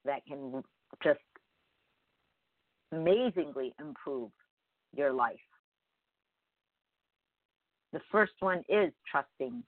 that 0.05 0.25
can 0.27 0.63
just 1.03 1.21
amazingly 2.93 3.75
improve 3.81 4.31
your 4.95 5.13
life. 5.13 5.37
The 7.93 8.01
first 8.11 8.33
one 8.41 8.63
is 8.69 8.93
trusting 9.11 9.63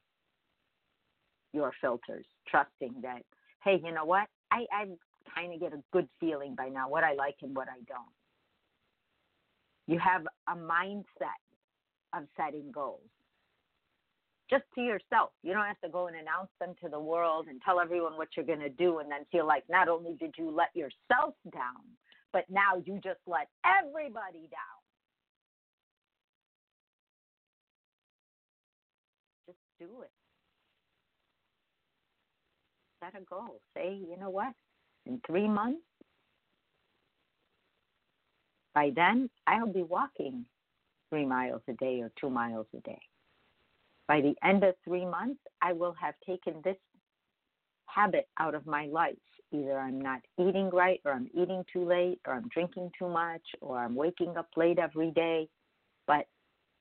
your 1.54 1.72
filters, 1.80 2.26
trusting 2.48 2.94
that, 3.02 3.22
hey, 3.62 3.80
you 3.82 3.92
know 3.92 4.04
what? 4.04 4.26
I, 4.50 4.66
I 4.72 4.86
kind 5.34 5.54
of 5.54 5.60
get 5.60 5.72
a 5.72 5.82
good 5.92 6.08
feeling 6.20 6.54
by 6.54 6.68
now 6.68 6.88
what 6.88 7.04
I 7.04 7.14
like 7.14 7.36
and 7.42 7.56
what 7.56 7.68
I 7.68 7.80
don't. 7.88 8.12
You 9.86 9.98
have 9.98 10.22
a 10.48 10.56
mindset 10.56 11.04
of 12.14 12.24
setting 12.36 12.70
goals 12.72 13.00
just 14.50 14.64
to 14.74 14.80
yourself. 14.82 15.30
You 15.42 15.52
don't 15.52 15.66
have 15.66 15.80
to 15.84 15.88
go 15.88 16.06
and 16.08 16.16
announce 16.16 16.50
them 16.60 16.74
to 16.82 16.88
the 16.88 17.00
world 17.00 17.46
and 17.48 17.60
tell 17.62 17.80
everyone 17.80 18.16
what 18.16 18.28
you're 18.36 18.46
going 18.46 18.60
to 18.60 18.68
do 18.68 18.98
and 18.98 19.10
then 19.10 19.24
feel 19.32 19.46
like 19.46 19.64
not 19.70 19.88
only 19.88 20.14
did 20.14 20.34
you 20.36 20.50
let 20.50 20.74
yourself 20.74 21.34
down, 21.52 21.84
but 22.32 22.44
now 22.50 22.82
you 22.84 23.00
just 23.02 23.20
let 23.26 23.48
everybody 23.64 24.48
down. 24.50 24.80
Just 29.46 29.58
do 29.78 30.02
it 30.02 30.13
set 33.04 33.20
a 33.20 33.24
goal. 33.24 33.60
Say, 33.76 33.98
you 34.08 34.16
know 34.18 34.30
what? 34.30 34.52
In 35.06 35.20
three 35.26 35.48
months, 35.48 35.82
by 38.74 38.90
then, 38.94 39.30
I'll 39.46 39.72
be 39.72 39.82
walking 39.82 40.44
three 41.10 41.24
miles 41.24 41.62
a 41.68 41.74
day 41.74 42.00
or 42.00 42.10
two 42.20 42.30
miles 42.30 42.66
a 42.76 42.80
day. 42.80 43.00
By 44.08 44.20
the 44.20 44.34
end 44.46 44.64
of 44.64 44.74
three 44.84 45.06
months, 45.06 45.40
I 45.62 45.72
will 45.72 45.94
have 46.00 46.14
taken 46.26 46.60
this 46.64 46.76
habit 47.86 48.28
out 48.38 48.54
of 48.54 48.66
my 48.66 48.86
life. 48.86 49.14
Either 49.52 49.78
I'm 49.78 50.00
not 50.00 50.20
eating 50.38 50.70
right, 50.70 51.00
or 51.04 51.12
I'm 51.12 51.28
eating 51.32 51.64
too 51.72 51.84
late, 51.84 52.20
or 52.26 52.34
I'm 52.34 52.48
drinking 52.48 52.90
too 52.98 53.08
much, 53.08 53.42
or 53.60 53.78
I'm 53.78 53.94
waking 53.94 54.36
up 54.36 54.48
late 54.56 54.78
every 54.78 55.12
day. 55.12 55.48
But 56.06 56.26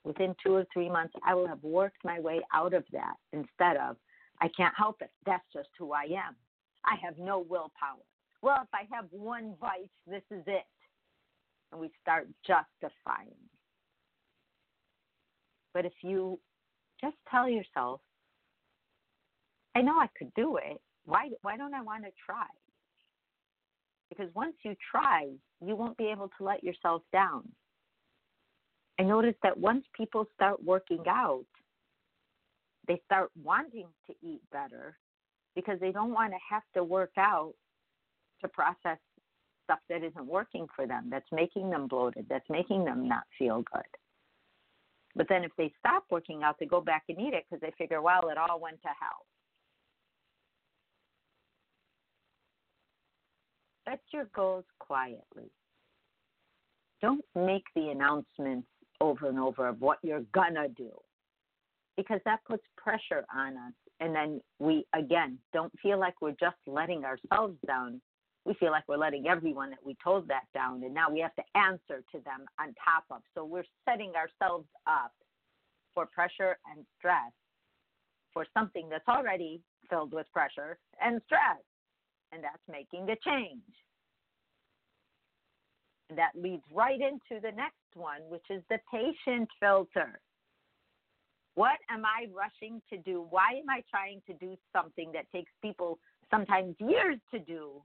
within 0.03 0.35
two 0.43 0.55
or 0.55 0.65
three 0.73 0.89
months, 0.89 1.13
I 1.25 1.35
will 1.35 1.47
have 1.47 1.63
worked 1.63 2.03
my 2.03 2.19
way 2.19 2.41
out 2.53 2.73
of 2.73 2.83
that 2.91 3.15
instead 3.31 3.77
of, 3.77 3.95
I 4.43 4.49
can't 4.49 4.73
help 4.77 5.01
it. 5.01 5.09
That's 5.25 5.45
just 5.53 5.69
who 5.79 5.93
I 5.93 6.03
am. 6.03 6.35
I 6.83 6.95
have 7.01 7.17
no 7.17 7.39
willpower. 7.39 8.03
Well, 8.41 8.57
if 8.61 8.67
I 8.73 8.93
have 8.93 9.05
one 9.09 9.55
vice, 9.59 9.87
this 10.05 10.21
is 10.29 10.43
it. 10.47 10.65
And 11.71 11.79
we 11.79 11.89
start 12.01 12.27
justifying. 12.45 13.39
But 15.73 15.85
if 15.85 15.93
you 16.01 16.39
just 16.99 17.15
tell 17.31 17.47
yourself, 17.47 18.01
I 19.75 19.81
know 19.81 19.97
I 19.97 20.07
could 20.17 20.31
do 20.35 20.57
it. 20.57 20.81
Why, 21.05 21.29
why 21.41 21.55
don't 21.55 21.73
I 21.73 21.81
want 21.81 22.03
to 22.03 22.11
try? 22.25 22.45
Because 24.09 24.27
once 24.35 24.55
you 24.63 24.75
try, 24.91 25.29
you 25.65 25.77
won't 25.77 25.97
be 25.97 26.07
able 26.07 26.29
to 26.37 26.43
let 26.43 26.65
yourself 26.65 27.01
down. 27.13 27.47
I 28.99 29.03
noticed 29.03 29.39
that 29.41 29.57
once 29.57 29.85
people 29.97 30.27
start 30.35 30.61
working 30.61 31.03
out, 31.07 31.45
they 32.87 33.01
start 33.05 33.29
wanting 33.41 33.87
to 34.07 34.13
eat 34.21 34.41
better 34.51 34.97
because 35.55 35.79
they 35.79 35.91
don't 35.91 36.11
want 36.11 36.31
to 36.31 36.39
have 36.49 36.63
to 36.73 36.83
work 36.83 37.11
out 37.17 37.53
to 38.41 38.47
process 38.47 38.97
stuff 39.63 39.79
that 39.89 40.03
isn't 40.03 40.25
working 40.25 40.67
for 40.75 40.85
them, 40.85 41.07
that's 41.09 41.31
making 41.31 41.69
them 41.69 41.87
bloated, 41.87 42.25
that's 42.29 42.49
making 42.49 42.83
them 42.83 43.07
not 43.07 43.23
feel 43.39 43.63
good. 43.73 43.83
But 45.15 45.27
then 45.29 45.43
if 45.43 45.51
they 45.57 45.71
stop 45.79 46.05
working 46.09 46.43
out, 46.43 46.57
they 46.59 46.65
go 46.65 46.81
back 46.81 47.03
and 47.07 47.19
eat 47.19 47.33
it 47.33 47.45
because 47.49 47.61
they 47.61 47.71
figure, 47.77 48.01
well, 48.01 48.29
it 48.29 48.37
all 48.37 48.59
went 48.59 48.81
to 48.81 48.87
hell. 48.87 49.25
Set 53.87 53.99
your 54.11 54.25
goals 54.35 54.65
quietly. 54.79 55.51
Don't 57.01 57.23
make 57.35 57.65
the 57.75 57.89
announcements 57.89 58.67
over 59.01 59.27
and 59.27 59.37
over 59.37 59.67
of 59.67 59.81
what 59.81 59.99
you're 60.01 60.23
gonna 60.33 60.69
do 60.69 60.91
because 61.97 62.19
that 62.25 62.39
puts 62.47 62.63
pressure 62.77 63.25
on 63.35 63.57
us. 63.57 63.73
And 63.99 64.15
then 64.15 64.41
we, 64.59 64.85
again, 64.93 65.37
don't 65.53 65.71
feel 65.81 65.99
like 65.99 66.21
we're 66.21 66.35
just 66.39 66.57
letting 66.67 67.03
ourselves 67.05 67.57
down. 67.65 68.01
We 68.45 68.53
feel 68.55 68.71
like 68.71 68.83
we're 68.87 68.97
letting 68.97 69.27
everyone 69.27 69.69
that 69.69 69.85
we 69.85 69.95
told 70.03 70.27
that 70.27 70.43
down. 70.53 70.83
And 70.83 70.93
now 70.93 71.09
we 71.09 71.19
have 71.19 71.35
to 71.35 71.43
answer 71.55 72.03
to 72.11 72.19
them 72.19 72.45
on 72.59 72.73
top 72.83 73.05
of. 73.11 73.21
So 73.35 73.45
we're 73.45 73.63
setting 73.87 74.11
ourselves 74.15 74.67
up 74.87 75.13
for 75.93 76.05
pressure 76.07 76.57
and 76.75 76.85
stress 76.97 77.31
for 78.33 78.45
something 78.53 78.89
that's 78.89 79.07
already 79.07 79.61
filled 79.89 80.11
with 80.11 80.25
pressure 80.33 80.77
and 81.01 81.21
stress. 81.25 81.61
And 82.31 82.43
that's 82.43 82.63
making 82.69 83.03
a 83.09 83.15
change. 83.23 83.61
And 86.09 86.17
that 86.17 86.31
leads 86.35 86.63
right 86.73 86.99
into 86.99 87.39
the 87.41 87.51
next 87.55 87.95
one, 87.95 88.21
which 88.27 88.45
is 88.49 88.63
the 88.69 88.79
patient 88.91 89.47
filter. 89.59 90.19
What 91.55 91.77
am 91.89 92.03
I 92.05 92.27
rushing 92.33 92.81
to 92.89 92.97
do? 92.97 93.25
Why 93.29 93.59
am 93.61 93.69
I 93.69 93.83
trying 93.89 94.21
to 94.27 94.33
do 94.33 94.57
something 94.75 95.11
that 95.13 95.25
takes 95.31 95.51
people 95.61 95.99
sometimes 96.31 96.75
years 96.79 97.19
to 97.31 97.39
do, 97.39 97.81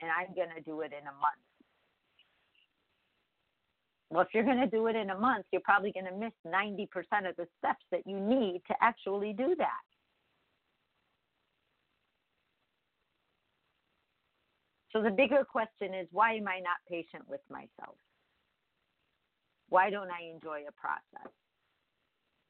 and 0.00 0.10
I'm 0.10 0.34
going 0.34 0.50
to 0.56 0.62
do 0.62 0.80
it 0.80 0.92
in 0.92 1.06
a 1.06 1.12
month? 1.12 1.44
Well, 4.10 4.22
if 4.22 4.28
you're 4.32 4.44
going 4.44 4.60
to 4.60 4.66
do 4.66 4.86
it 4.88 4.96
in 4.96 5.10
a 5.10 5.18
month, 5.18 5.46
you're 5.52 5.62
probably 5.64 5.92
going 5.92 6.06
to 6.06 6.16
miss 6.16 6.32
90% 6.46 6.86
of 7.28 7.36
the 7.36 7.46
steps 7.58 7.84
that 7.90 8.02
you 8.06 8.18
need 8.18 8.62
to 8.68 8.74
actually 8.80 9.32
do 9.32 9.54
that. 9.58 9.84
So 14.92 15.02
the 15.02 15.10
bigger 15.10 15.44
question 15.44 15.92
is 15.92 16.06
why 16.12 16.34
am 16.34 16.46
I 16.46 16.60
not 16.60 16.78
patient 16.88 17.28
with 17.28 17.40
myself? 17.50 17.96
Why 19.68 19.90
don't 19.90 20.10
I 20.10 20.30
enjoy 20.32 20.62
a 20.68 20.72
process? 20.72 21.32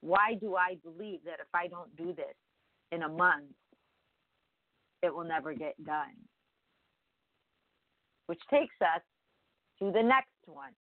Why 0.05 0.35
do 0.39 0.55
I 0.55 0.77
believe 0.83 1.21
that 1.25 1.39
if 1.39 1.47
I 1.51 1.65
don't 1.65 1.95
do 1.95 2.13
this 2.13 2.35
in 2.91 3.01
a 3.01 3.09
month, 3.09 3.55
it 5.01 5.11
will 5.11 5.23
never 5.23 5.51
get 5.51 5.83
done? 5.83 6.13
Which 8.27 8.41
takes 8.51 8.75
us 8.81 9.01
to 9.79 9.91
the 9.91 10.03
next 10.03 10.29
one, 10.45 10.73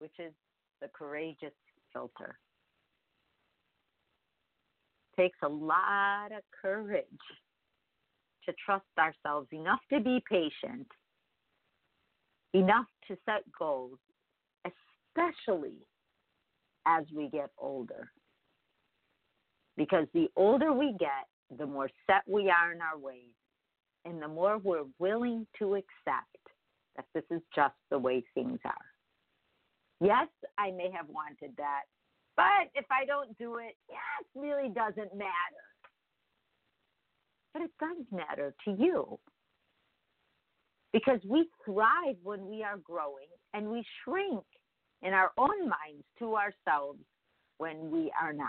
which 0.00 0.10
is 0.18 0.32
the 0.80 0.88
courageous 0.88 1.52
filter. 1.92 2.36
Takes 5.16 5.38
a 5.44 5.48
lot 5.48 6.32
of 6.36 6.42
courage 6.60 7.06
to 8.44 8.52
trust 8.66 8.86
ourselves 8.98 9.46
enough 9.52 9.78
to 9.92 10.00
be 10.00 10.20
patient, 10.28 10.88
enough 12.54 12.86
to 13.06 13.16
set 13.24 13.44
goals, 13.56 14.00
especially 14.66 15.76
as 16.86 17.04
we 17.14 17.28
get 17.28 17.50
older. 17.58 18.10
Because 19.76 20.06
the 20.14 20.28
older 20.36 20.72
we 20.72 20.94
get, 20.98 21.28
the 21.58 21.66
more 21.66 21.90
set 22.06 22.22
we 22.26 22.50
are 22.50 22.72
in 22.72 22.80
our 22.80 22.98
ways, 22.98 23.34
and 24.04 24.20
the 24.20 24.28
more 24.28 24.58
we're 24.58 24.84
willing 24.98 25.46
to 25.58 25.74
accept 25.74 26.36
that 26.96 27.06
this 27.14 27.24
is 27.30 27.40
just 27.54 27.74
the 27.90 27.98
way 27.98 28.22
things 28.34 28.58
are. 28.64 28.74
Yes, 30.00 30.28
I 30.58 30.72
may 30.72 30.90
have 30.90 31.06
wanted 31.08 31.56
that, 31.56 31.82
but 32.36 32.70
if 32.74 32.86
I 32.90 33.04
don't 33.04 33.36
do 33.38 33.56
it, 33.56 33.76
yeah, 33.88 33.96
it 34.20 34.38
really 34.38 34.68
doesn't 34.68 35.14
matter. 35.16 35.64
But 37.52 37.62
it 37.62 37.70
does 37.78 38.04
matter 38.10 38.54
to 38.64 38.76
you. 38.78 39.18
Because 40.92 41.20
we 41.26 41.48
thrive 41.64 42.16
when 42.22 42.46
we 42.46 42.62
are 42.62 42.78
growing 42.78 43.28
and 43.54 43.68
we 43.68 43.84
shrink 44.04 44.44
in 45.02 45.12
our 45.12 45.30
own 45.36 45.60
minds 45.68 46.04
to 46.18 46.36
ourselves 46.36 47.00
when 47.58 47.90
we 47.90 48.12
are 48.20 48.32
not. 48.32 48.48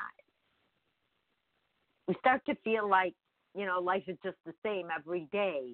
We 2.08 2.16
start 2.20 2.42
to 2.48 2.56
feel 2.64 2.88
like, 2.88 3.14
you 3.56 3.66
know, 3.66 3.80
life 3.80 4.04
is 4.08 4.18
just 4.24 4.38
the 4.46 4.54
same 4.64 4.88
every 4.96 5.28
day. 5.32 5.74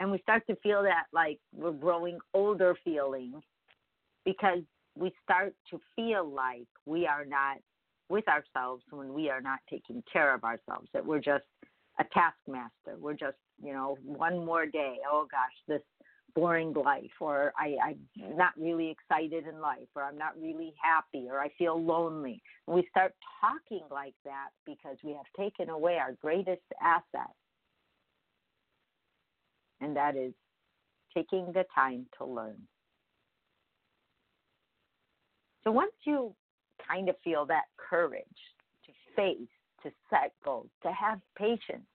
And 0.00 0.10
we 0.10 0.18
start 0.18 0.46
to 0.48 0.56
feel 0.56 0.82
that 0.82 1.04
like 1.12 1.38
we're 1.52 1.72
growing 1.72 2.18
older 2.32 2.76
feeling 2.84 3.40
because 4.24 4.60
we 4.96 5.12
start 5.22 5.54
to 5.70 5.80
feel 5.96 6.28
like 6.28 6.66
we 6.86 7.06
are 7.06 7.24
not 7.24 7.58
with 8.08 8.24
ourselves 8.28 8.82
when 8.90 9.12
we 9.12 9.30
are 9.30 9.40
not 9.40 9.58
taking 9.68 10.02
care 10.10 10.34
of 10.34 10.44
ourselves, 10.44 10.88
that 10.92 11.04
we're 11.04 11.20
just 11.20 11.44
a 11.98 12.04
taskmaster. 12.12 12.98
We're 12.98 13.14
just, 13.14 13.36
you 13.62 13.72
know, 13.72 13.96
one 14.04 14.44
more 14.44 14.66
day. 14.66 14.96
Oh 15.10 15.26
gosh, 15.30 15.52
this 15.68 15.82
boring 16.34 16.72
life 16.72 17.10
or 17.20 17.52
I, 17.56 17.76
I'm 17.84 18.36
not 18.36 18.52
really 18.56 18.90
excited 18.90 19.46
in 19.46 19.60
life 19.60 19.88
or 19.94 20.02
I'm 20.02 20.18
not 20.18 20.32
really 20.40 20.74
happy 20.82 21.26
or 21.30 21.40
I 21.40 21.50
feel 21.56 21.82
lonely. 21.82 22.42
We 22.66 22.86
start 22.90 23.14
talking 23.40 23.86
like 23.90 24.14
that 24.24 24.48
because 24.66 24.96
we 25.04 25.12
have 25.12 25.26
taken 25.38 25.70
away 25.70 25.98
our 25.98 26.12
greatest 26.20 26.62
asset. 26.82 27.30
And 29.80 29.96
that 29.96 30.16
is 30.16 30.32
taking 31.14 31.52
the 31.52 31.64
time 31.74 32.06
to 32.18 32.24
learn. 32.24 32.56
So 35.62 35.70
once 35.70 35.92
you 36.04 36.34
kind 36.86 37.08
of 37.08 37.16
feel 37.22 37.46
that 37.46 37.64
courage 37.76 38.24
to 38.86 38.92
face, 39.16 39.48
to 39.82 39.90
set 40.10 40.32
goals, 40.44 40.68
to 40.82 40.92
have 40.92 41.20
patience, 41.36 41.86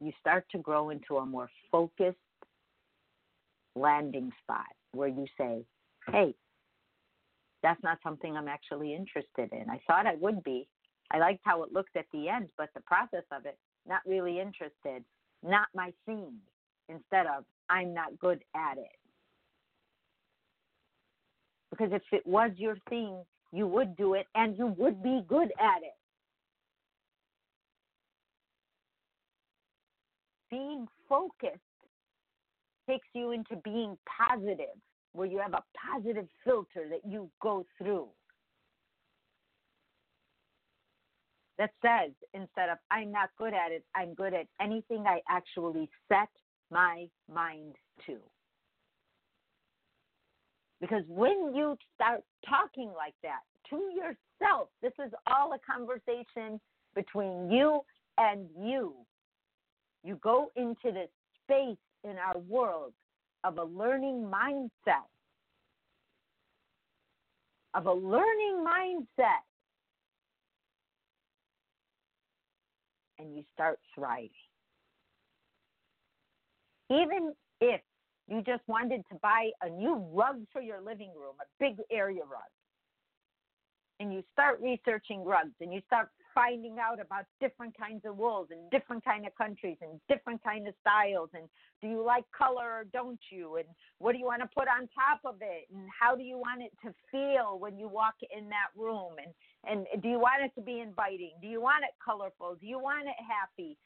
you 0.00 0.12
start 0.20 0.44
to 0.52 0.58
grow 0.58 0.90
into 0.90 1.16
a 1.16 1.26
more 1.26 1.50
focused 1.70 2.16
landing 3.74 4.30
spot 4.42 4.66
where 4.92 5.08
you 5.08 5.26
say, 5.36 5.64
hey, 6.10 6.34
that's 7.62 7.82
not 7.82 7.98
something 8.02 8.36
I'm 8.36 8.48
actually 8.48 8.94
interested 8.94 9.52
in. 9.52 9.68
I 9.68 9.80
thought 9.86 10.06
I 10.06 10.14
would 10.20 10.42
be. 10.44 10.68
I 11.10 11.18
liked 11.18 11.40
how 11.44 11.62
it 11.62 11.72
looked 11.72 11.96
at 11.96 12.06
the 12.12 12.28
end, 12.28 12.48
but 12.56 12.68
the 12.74 12.80
process 12.82 13.24
of 13.32 13.46
it, 13.46 13.58
not 13.86 14.00
really 14.06 14.40
interested, 14.40 15.04
not 15.42 15.68
my 15.74 15.92
thing, 16.06 16.34
instead 16.88 17.26
of 17.26 17.44
I'm 17.70 17.94
not 17.94 18.18
good 18.18 18.42
at 18.54 18.78
it. 18.78 18.86
Because 21.70 21.92
if 21.92 22.02
it 22.12 22.26
was 22.26 22.50
your 22.56 22.76
thing, 22.88 23.22
you 23.52 23.66
would 23.66 23.96
do 23.96 24.14
it 24.14 24.26
and 24.34 24.56
you 24.56 24.74
would 24.78 25.02
be 25.02 25.22
good 25.26 25.50
at 25.58 25.82
it. 25.82 25.97
Being 30.50 30.86
focused 31.08 31.58
takes 32.88 33.06
you 33.12 33.32
into 33.32 33.56
being 33.64 33.96
positive, 34.06 34.76
where 35.12 35.26
you 35.26 35.38
have 35.38 35.54
a 35.54 35.62
positive 35.92 36.26
filter 36.44 36.86
that 36.90 37.00
you 37.08 37.30
go 37.42 37.66
through. 37.76 38.06
That 41.58 41.70
says, 41.82 42.12
instead 42.34 42.68
of 42.68 42.78
I'm 42.90 43.10
not 43.10 43.30
good 43.36 43.52
at 43.52 43.72
it, 43.72 43.84
I'm 43.94 44.14
good 44.14 44.32
at 44.32 44.46
anything 44.60 45.04
I 45.06 45.20
actually 45.28 45.90
set 46.08 46.28
my 46.70 47.06
mind 47.32 47.74
to. 48.06 48.16
Because 50.80 51.02
when 51.08 51.54
you 51.54 51.76
start 51.96 52.22
talking 52.48 52.92
like 52.96 53.14
that 53.24 53.40
to 53.70 53.76
yourself, 53.92 54.68
this 54.80 54.92
is 55.04 55.12
all 55.26 55.52
a 55.52 55.58
conversation 55.58 56.60
between 56.94 57.50
you 57.50 57.80
and 58.18 58.46
you 58.60 58.94
you 60.04 60.18
go 60.22 60.50
into 60.56 60.92
this 60.92 61.08
space 61.44 61.76
in 62.04 62.16
our 62.16 62.38
world 62.38 62.92
of 63.44 63.58
a 63.58 63.64
learning 63.64 64.30
mindset. 64.32 65.06
Of 67.74 67.86
a 67.86 67.92
learning 67.92 68.64
mindset. 68.66 69.44
And 73.18 73.34
you 73.34 73.42
start 73.52 73.78
thriving. 73.94 74.30
Even 76.90 77.34
if 77.60 77.80
you 78.28 78.42
just 78.42 78.62
wanted 78.66 79.02
to 79.10 79.18
buy 79.22 79.50
a 79.62 79.68
new 79.68 79.96
rug 80.12 80.36
for 80.52 80.62
your 80.62 80.80
living 80.80 81.10
room, 81.16 81.34
a 81.40 81.46
big 81.58 81.78
area 81.90 82.20
rug, 82.20 82.40
and 84.00 84.12
you 84.12 84.22
start 84.32 84.60
researching 84.62 85.24
rugs 85.24 85.54
and 85.60 85.72
you 85.72 85.80
start 85.86 86.10
finding 86.38 86.78
out 86.78 87.00
about 87.02 87.26
different 87.40 87.74
kinds 87.76 88.06
of 88.06 88.16
wools 88.16 88.46
and 88.54 88.70
different 88.70 89.04
kind 89.04 89.26
of 89.26 89.34
countries 89.34 89.76
and 89.82 89.98
different 90.06 90.38
kind 90.44 90.68
of 90.68 90.74
styles 90.78 91.28
and 91.34 91.50
do 91.82 91.88
you 91.88 91.98
like 91.98 92.22
color 92.30 92.78
or 92.78 92.84
don't 92.92 93.18
you? 93.30 93.56
And 93.56 93.66
what 93.98 94.12
do 94.12 94.18
you 94.18 94.26
want 94.26 94.42
to 94.42 94.50
put 94.54 94.70
on 94.70 94.86
top 94.94 95.18
of 95.26 95.42
it? 95.42 95.66
And 95.74 95.90
how 95.90 96.14
do 96.14 96.22
you 96.22 96.38
want 96.38 96.62
it 96.62 96.70
to 96.86 96.94
feel 97.10 97.58
when 97.58 97.78
you 97.78 97.88
walk 97.88 98.14
in 98.22 98.48
that 98.50 98.70
room? 98.78 99.18
And 99.18 99.34
and 99.66 100.02
do 100.02 100.08
you 100.08 100.18
want 100.18 100.46
it 100.46 100.54
to 100.54 100.62
be 100.62 100.78
inviting? 100.78 101.34
Do 101.42 101.48
you 101.48 101.60
want 101.60 101.82
it 101.82 101.94
colorful? 101.98 102.54
Do 102.60 102.66
you 102.66 102.78
want 102.78 103.10
it 103.10 103.18
happy? 103.18 103.76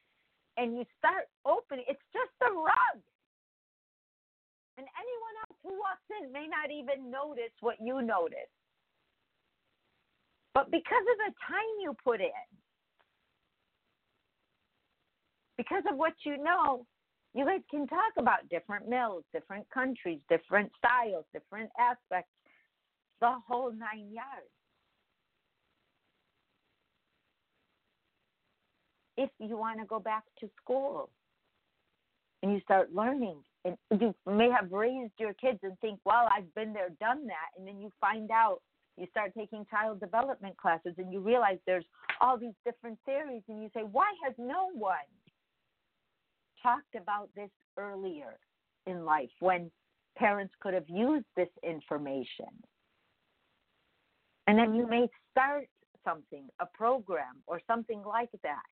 And 0.57 0.77
you 0.77 0.85
start 1.01 1.33
opening 1.45 1.85
it's 1.89 2.05
just 2.13 2.37
a 2.45 2.53
rug. 2.53 3.01
And 4.77 4.85
anyone 4.85 5.35
else 5.49 5.59
who 5.65 5.73
walks 5.73 6.09
in 6.21 6.33
may 6.33 6.49
not 6.49 6.69
even 6.69 7.11
notice 7.11 7.53
what 7.61 7.77
you 7.81 8.01
notice 8.01 8.53
but 10.55 10.71
because 10.71 11.05
of 11.13 11.19
the 11.19 11.35
time 11.49 11.81
you 11.81 11.95
put 12.05 12.21
in, 12.21 12.29
because 15.57 15.83
of 15.91 15.97
what 15.97 16.15
you 16.25 16.43
know, 16.43 16.87
you 17.35 17.47
guys 17.47 17.61
can 17.71 17.87
talk 17.87 18.13
about 18.19 18.49
different 18.51 18.89
mills, 18.89 19.25
different 19.33 19.69
countries, 19.71 20.19
different 20.29 20.71
styles, 20.79 21.25
different 21.33 21.71
aspects, 21.79 22.31
the 23.21 23.33
whole 23.47 23.71
nine 23.71 24.13
yards. 24.13 24.51
If 29.17 29.31
you 29.39 29.57
want 29.57 29.79
to 29.79 29.87
go 29.87 30.01
back 30.01 30.25
to 30.41 30.51
school 30.63 31.11
and 32.43 32.53
you 32.53 32.61
start 32.61 32.93
learning, 32.93 33.37
and 33.65 33.77
you 34.01 34.15
may 34.27 34.51
have 34.51 34.73
raised 34.73 35.13
your 35.19 35.33
kids 35.35 35.61
and 35.63 35.79
think, 35.81 36.01
well, 36.05 36.29
I've 36.37 36.53
been 36.55 36.73
there, 36.73 36.89
done 37.01 37.27
that, 37.29 37.51
and 37.57 37.67
then 37.67 37.81
you 37.81 37.91
find 38.01 38.31
out 38.31 38.61
you 38.97 39.07
start 39.11 39.33
taking 39.37 39.67
child 39.71 40.01
development 40.01 40.57
classes 40.57 40.95
and 40.99 41.13
you 41.13 41.21
realize 41.21 41.59
there's 41.67 41.85
all 42.21 42.37
these 42.39 42.55
different 42.65 42.99
theories 43.05 43.43
and 43.49 43.63
you 43.63 43.71
say 43.75 43.81
why 43.81 44.13
has 44.25 44.35
no 44.39 44.71
one 44.75 44.97
talked 46.63 46.95
about 47.01 47.29
this 47.35 47.51
earlier 47.77 48.39
in 48.87 49.05
life 49.05 49.31
when 49.41 49.71
parents 50.17 50.55
could 50.61 50.75
have 50.75 50.89
used 50.89 51.27
this 51.37 51.49
information? 51.63 52.53
And 54.47 54.59
then 54.59 54.75
you 54.75 54.87
may 54.87 55.09
start 55.31 55.69
something 56.05 56.49
a 56.61 56.67
program 56.67 57.43
or 57.47 57.61
something 57.67 58.03
like 58.03 58.31
that 58.43 58.63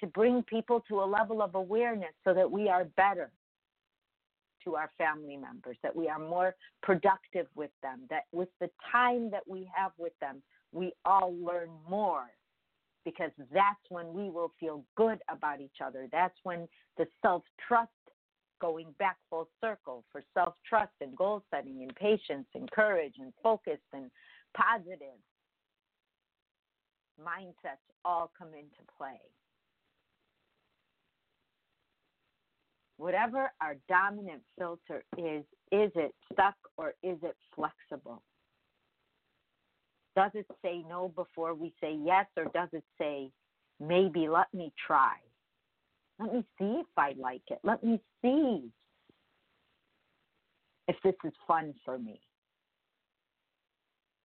to 0.00 0.06
bring 0.06 0.42
people 0.42 0.84
to 0.88 1.00
a 1.00 1.06
level 1.06 1.42
of 1.42 1.54
awareness 1.54 2.12
so 2.24 2.34
that 2.34 2.50
we 2.50 2.68
are 2.68 2.84
better 2.96 3.30
to 4.64 4.76
our 4.76 4.90
family 4.98 5.36
members, 5.36 5.76
that 5.82 5.94
we 5.94 6.08
are 6.08 6.18
more 6.18 6.54
productive 6.82 7.46
with 7.54 7.70
them, 7.82 8.00
that 8.10 8.24
with 8.32 8.48
the 8.60 8.70
time 8.90 9.30
that 9.30 9.46
we 9.46 9.68
have 9.74 9.92
with 9.98 10.12
them, 10.20 10.42
we 10.72 10.92
all 11.04 11.34
learn 11.34 11.68
more 11.88 12.26
because 13.04 13.30
that's 13.52 13.80
when 13.88 14.12
we 14.12 14.30
will 14.30 14.52
feel 14.60 14.84
good 14.96 15.18
about 15.28 15.60
each 15.60 15.80
other. 15.84 16.08
That's 16.12 16.36
when 16.44 16.68
the 16.96 17.06
self 17.20 17.42
trust 17.66 17.90
going 18.60 18.86
back 18.98 19.16
full 19.28 19.48
circle 19.60 20.04
for 20.12 20.22
self 20.34 20.54
trust 20.68 20.92
and 21.00 21.16
goal 21.16 21.42
setting 21.50 21.82
and 21.82 21.94
patience 21.96 22.46
and 22.54 22.70
courage 22.70 23.14
and 23.18 23.32
focus 23.42 23.80
and 23.92 24.10
positive 24.56 25.18
mindsets 27.20 27.82
all 28.04 28.30
come 28.38 28.48
into 28.48 28.82
play. 28.96 29.20
Whatever 33.02 33.50
our 33.60 33.74
dominant 33.88 34.42
filter 34.56 35.02
is, 35.18 35.42
is 35.72 35.90
it 35.96 36.14
stuck 36.32 36.54
or 36.76 36.94
is 37.02 37.18
it 37.24 37.36
flexible? 37.52 38.22
Does 40.14 40.30
it 40.34 40.46
say 40.62 40.84
no 40.88 41.08
before 41.08 41.52
we 41.52 41.74
say 41.80 41.98
yes, 42.00 42.26
or 42.36 42.44
does 42.54 42.68
it 42.72 42.84
say 42.98 43.30
maybe 43.80 44.28
let 44.28 44.46
me 44.54 44.72
try? 44.86 45.14
Let 46.20 46.32
me 46.32 46.44
see 46.58 46.80
if 46.80 46.86
I 46.96 47.14
like 47.18 47.42
it. 47.48 47.58
Let 47.64 47.82
me 47.82 47.98
see 48.22 48.70
if 50.86 50.94
this 51.02 51.14
is 51.24 51.32
fun 51.48 51.74
for 51.84 51.98
me. 51.98 52.20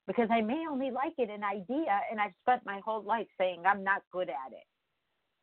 Because 0.06 0.28
I 0.32 0.42
may 0.42 0.66
only 0.70 0.92
like 0.92 1.13
it 1.18 1.32
an 1.32 1.44
idea, 1.44 2.00
and 2.12 2.20
I've 2.20 2.34
spent 2.42 2.63
my 2.63 2.80
whole 2.86 3.02
life 3.02 3.28
saying 3.40 3.63
I'm 3.66 3.84
not 3.84 4.04
good 4.12 4.30
at 4.30 4.52
it. 4.52 4.68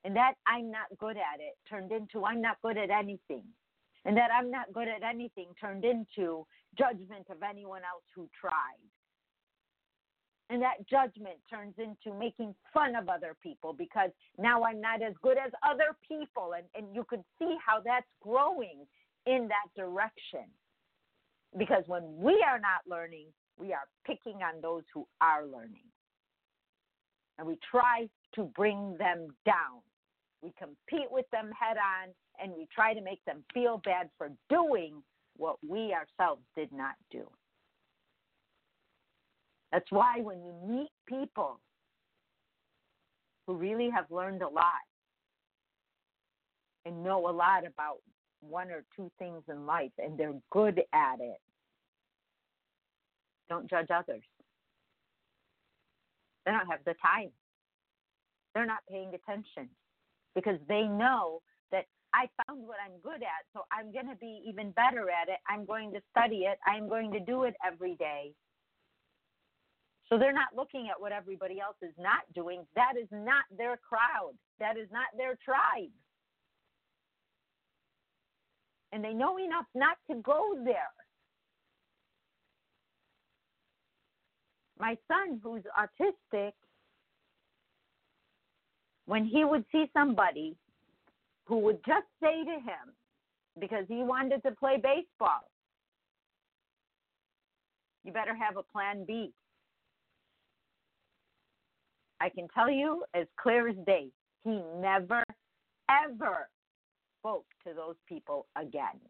And 0.05 0.15
that 0.17 0.35
I'm 0.47 0.71
not 0.71 0.87
good 0.99 1.17
at 1.17 1.41
it 1.41 1.57
turned 1.69 1.91
into 1.91 2.25
I'm 2.25 2.43
not 2.43 2.59
good 2.63 2.77
at 2.77 2.91
anything. 2.91 3.45
And 4.05 4.17
that 4.17 4.29
I'm 4.37 4.51
not 4.51 4.73
good 4.73 4.87
at 4.87 5.03
anything 5.03 5.49
turned 5.59 5.85
into 5.85 6.47
judgment 6.79 7.27
of 7.31 7.43
anyone 7.43 7.81
else 7.91 8.05
who 8.15 8.29
tried. 8.39 8.85
And 10.51 10.61
that 10.61 10.87
judgment 10.89 11.39
turns 11.49 11.75
into 11.79 12.17
making 12.19 12.55
fun 12.73 12.95
of 12.97 13.09
other 13.09 13.35
people 13.43 13.73
because 13.73 14.11
now 14.39 14.63
I'm 14.63 14.79
not 14.79 15.01
as 15.01 15.15
good 15.23 15.39
as 15.39 15.51
other 15.67 15.97
people. 16.07 16.53
And, 16.55 16.67
and 16.75 16.95
you 16.95 17.05
could 17.09 17.25
see 17.39 17.57
how 17.65 17.81
that's 17.81 18.07
growing 18.23 18.87
in 19.25 19.49
that 19.49 19.73
direction. 19.75 20.45
Because 21.57 21.85
when 21.87 22.03
we 22.19 22.45
are 22.47 22.59
not 22.59 22.83
learning, 22.87 23.29
we 23.59 23.73
are 23.73 23.89
picking 24.07 24.43
on 24.43 24.61
those 24.61 24.83
who 24.93 25.07
are 25.23 25.47
learning. 25.47 25.89
And 27.39 27.47
we 27.47 27.57
try 27.71 28.09
to 28.35 28.43
bring 28.55 28.97
them 28.99 29.29
down 29.47 29.81
we 30.45 30.53
compete 30.59 31.11
with 31.11 31.25
them 31.33 31.51
head 31.59 31.79
on, 31.79 32.11
and 32.39 32.53
we 32.55 32.69
try 32.73 32.93
to 32.93 33.01
make 33.01 33.25
them 33.25 33.43
feel 33.55 33.81
bad 33.83 34.11
for 34.19 34.29
doing 34.51 35.03
what 35.37 35.57
we 35.67 35.95
ourselves 35.95 36.43
did 36.55 36.71
not 36.71 36.95
do. 37.11 37.25
That's 39.73 39.91
why 39.91 40.21
when 40.21 40.45
you 40.45 40.53
meet 40.69 40.91
people 41.09 41.59
who 43.47 43.55
really 43.55 43.89
have 43.91 44.05
learned 44.11 44.43
a 44.43 44.49
lot 44.49 44.85
and 46.85 47.03
know 47.03 47.29
a 47.29 47.33
lot 47.33 47.67
about 47.67 47.99
one 48.41 48.71
or 48.71 48.85
two 48.95 49.11
things 49.19 49.43
in 49.49 49.65
life 49.65 49.91
and 49.99 50.19
they're 50.19 50.35
good 50.53 50.83
at 50.93 51.21
it, 51.21 51.41
don't 53.49 53.69
judge 53.69 53.89
others. 53.93 54.23
They 56.45 56.53
don't 56.53 56.69
have 56.71 56.85
the 56.85 56.95
time. 57.03 57.31
They're 58.55 58.67
not 58.67 58.81
paying 58.89 59.13
attention 59.15 59.71
because 60.35 60.59
they 60.69 60.83
know 60.83 61.41
that 61.71 61.87
I 62.13 62.29
found 62.47 62.67
what 62.67 62.77
I'm 62.85 63.01
good 63.03 63.23
at, 63.23 63.45
so 63.53 63.63
I'm 63.73 63.93
going 63.93 64.09
to 64.09 64.17
be 64.17 64.43
even 64.47 64.73
better 64.73 65.11
at 65.11 65.29
it. 65.29 65.39
I'm 65.49 65.65
going 65.65 65.93
to 65.93 66.01
study 66.11 66.45
it. 66.51 66.59
I'm 66.67 66.89
going 66.89 67.13
to 67.13 67.21
do 67.21 67.45
it 67.45 67.55
every 67.65 67.95
day. 67.97 68.33
So 70.09 70.19
they're 70.19 70.33
not 70.33 70.55
looking 70.55 70.89
at 70.91 71.01
what 71.01 71.13
everybody 71.13 71.61
else 71.61 71.77
is 71.83 71.95
not 71.99 72.23
doing. 72.35 72.67
That 72.77 72.93
is 73.01 73.09
not 73.11 73.45
their 73.57 73.79
crowd, 73.79 74.35
that 74.61 74.77
is 74.77 74.89
not 74.93 75.07
their 75.17 75.37
tribe. 75.45 75.91
And 78.93 79.03
they 79.03 79.13
know 79.13 79.39
enough 79.39 79.67
not 79.75 79.97
to 80.09 80.17
go 80.23 80.57
there. 80.65 80.93
My 84.79 84.97
son, 85.09 85.41
who's 85.43 85.63
autistic, 85.77 86.53
when 89.07 89.25
he 89.25 89.45
would 89.45 89.65
see 89.71 89.91
somebody 89.93 90.57
who 91.47 91.59
would 91.59 91.79
just 91.87 92.07
say 92.23 92.45
to 92.45 92.53
him, 92.53 92.95
because 93.61 93.85
he 93.89 94.03
wanted 94.03 94.43
to 94.43 94.51
play 94.53 94.77
baseball, 94.77 95.49
you 98.03 98.13
better 98.13 98.35
have 98.35 98.57
a 98.57 98.63
plan 98.63 99.05
B. 99.07 99.33
I 102.21 102.29
can 102.29 102.49
tell 102.55 102.71
you 102.71 103.05
as 103.15 103.27
clear 103.41 103.69
as 103.69 103.77
day, 103.87 104.09
he 104.45 104.61
never, 104.81 105.23
ever 105.91 106.49
spoke 107.21 107.47
to 107.67 107.75
those 107.75 107.97
people 108.09 108.47
again. 108.57 109.01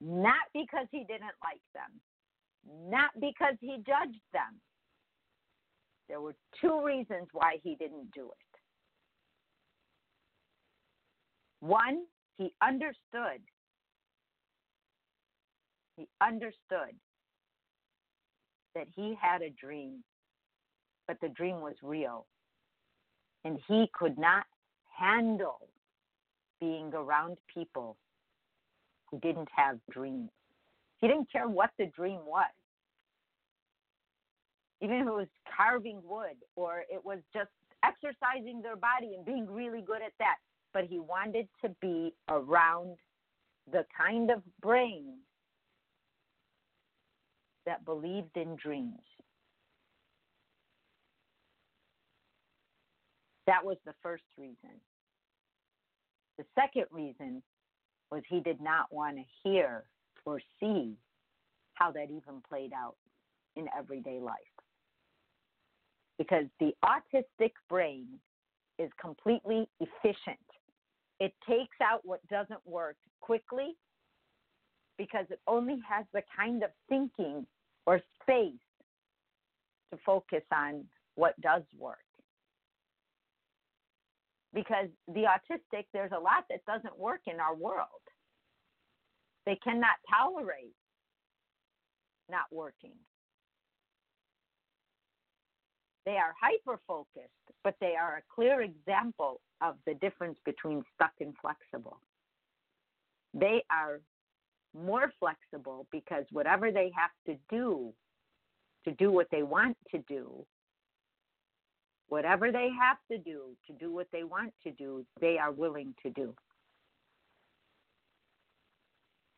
Not 0.00 0.48
because 0.54 0.86
he 0.90 1.00
didn't 1.00 1.36
like 1.44 1.60
them, 1.74 2.00
not 2.90 3.10
because 3.20 3.54
he 3.60 3.76
judged 3.76 4.22
them, 4.32 4.60
there 6.10 6.20
were 6.20 6.34
two 6.60 6.84
reasons 6.84 7.28
why 7.32 7.58
he 7.62 7.76
didn't 7.76 8.10
do 8.12 8.24
it. 8.24 8.60
One, 11.60 12.02
he 12.36 12.52
understood. 12.60 13.40
He 15.96 16.08
understood 16.20 16.96
that 18.74 18.88
he 18.96 19.16
had 19.20 19.40
a 19.42 19.50
dream, 19.50 20.02
but 21.06 21.16
the 21.22 21.28
dream 21.28 21.60
was 21.60 21.74
real. 21.80 22.26
And 23.44 23.60
he 23.68 23.88
could 23.94 24.18
not 24.18 24.46
handle 24.98 25.68
being 26.60 26.90
around 26.92 27.38
people 27.54 27.96
who 29.10 29.20
didn't 29.20 29.48
have 29.54 29.78
dreams. 29.92 30.30
He 31.00 31.06
didn't 31.06 31.30
care 31.30 31.48
what 31.48 31.70
the 31.78 31.86
dream 31.86 32.18
was. 32.26 32.50
Even 34.80 34.96
if 34.96 35.06
it 35.06 35.12
was 35.12 35.28
carving 35.56 36.00
wood 36.04 36.36
or 36.56 36.84
it 36.90 37.04
was 37.04 37.18
just 37.34 37.50
exercising 37.84 38.62
their 38.62 38.76
body 38.76 39.14
and 39.14 39.24
being 39.24 39.46
really 39.46 39.82
good 39.82 40.02
at 40.02 40.12
that. 40.18 40.36
But 40.72 40.84
he 40.84 40.98
wanted 40.98 41.48
to 41.64 41.70
be 41.80 42.14
around 42.28 42.96
the 43.70 43.84
kind 43.96 44.30
of 44.30 44.42
brain 44.60 45.18
that 47.66 47.84
believed 47.84 48.36
in 48.36 48.56
dreams. 48.56 48.98
That 53.46 53.64
was 53.64 53.76
the 53.84 53.94
first 54.02 54.22
reason. 54.38 54.80
The 56.38 56.44
second 56.54 56.86
reason 56.90 57.42
was 58.10 58.22
he 58.28 58.40
did 58.40 58.60
not 58.60 58.92
want 58.92 59.16
to 59.16 59.22
hear 59.42 59.84
or 60.24 60.40
see 60.60 60.94
how 61.74 61.90
that 61.92 62.04
even 62.04 62.42
played 62.48 62.72
out 62.72 62.96
in 63.56 63.66
everyday 63.76 64.20
life. 64.20 64.36
Because 66.20 66.44
the 66.60 66.72
autistic 66.84 67.52
brain 67.70 68.06
is 68.78 68.90
completely 69.00 69.66
efficient. 69.80 70.36
It 71.18 71.32
takes 71.48 71.76
out 71.82 72.00
what 72.04 72.20
doesn't 72.28 72.60
work 72.66 72.96
quickly 73.22 73.74
because 74.98 75.24
it 75.30 75.40
only 75.46 75.80
has 75.88 76.04
the 76.12 76.20
kind 76.36 76.62
of 76.62 76.68
thinking 76.90 77.46
or 77.86 78.02
space 78.20 78.52
to 79.90 79.98
focus 80.04 80.42
on 80.52 80.84
what 81.14 81.40
does 81.40 81.62
work. 81.78 81.96
Because 84.52 84.88
the 85.08 85.22
autistic, 85.22 85.86
there's 85.94 86.12
a 86.12 86.20
lot 86.20 86.44
that 86.50 86.66
doesn't 86.66 86.98
work 86.98 87.20
in 87.26 87.40
our 87.40 87.54
world. 87.54 87.86
They 89.46 89.58
cannot 89.64 89.96
tolerate 90.12 90.74
not 92.30 92.44
working. 92.52 92.92
They 96.10 96.16
are 96.16 96.34
hyper 96.40 96.80
focused, 96.88 97.30
but 97.62 97.76
they 97.80 97.94
are 97.94 98.16
a 98.16 98.34
clear 98.34 98.62
example 98.62 99.40
of 99.62 99.76
the 99.86 99.94
difference 99.94 100.40
between 100.44 100.82
stuck 100.92 101.12
and 101.20 101.32
flexible. 101.40 102.00
They 103.32 103.62
are 103.70 104.00
more 104.76 105.12
flexible 105.20 105.86
because 105.92 106.24
whatever 106.32 106.72
they 106.72 106.90
have 106.96 107.12
to 107.28 107.38
do 107.48 107.92
to 108.86 108.90
do 108.90 109.12
what 109.12 109.28
they 109.30 109.44
want 109.44 109.76
to 109.94 110.02
do, 110.08 110.44
whatever 112.08 112.50
they 112.50 112.70
have 112.76 112.98
to 113.12 113.16
do 113.16 113.56
to 113.68 113.72
do 113.74 113.92
what 113.92 114.08
they 114.12 114.24
want 114.24 114.52
to 114.64 114.72
do, 114.72 115.06
they 115.20 115.38
are 115.38 115.52
willing 115.52 115.94
to 116.02 116.10
do. 116.10 116.34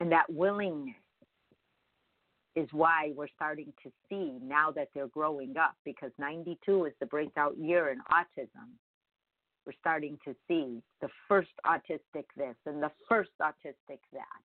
And 0.01 0.11
that 0.11 0.33
willingness 0.33 0.97
is 2.55 2.69
why 2.73 3.13
we're 3.17 3.29
starting 3.35 3.73
to 3.83 3.91
see 4.09 4.39
now 4.43 4.71
that 4.71 4.89
they're 4.95 5.09
growing 5.09 5.57
up 5.57 5.75
because 5.85 6.11
92 6.19 6.87
is 6.87 6.93
the 7.01 7.07
breakout 7.07 7.57
year 7.57 7.91
in 7.91 7.99
autism. 8.13 8.69
We're 9.65 9.73
starting 9.81 10.19
to 10.25 10.35
see 10.49 10.83
the 11.01 11.09
first 11.29 11.53
autistic 11.65 12.25
this 12.37 12.57
and 12.67 12.83
the 12.83 12.91
first 13.09 13.31
autistic 13.41 14.01
that. 14.13 14.43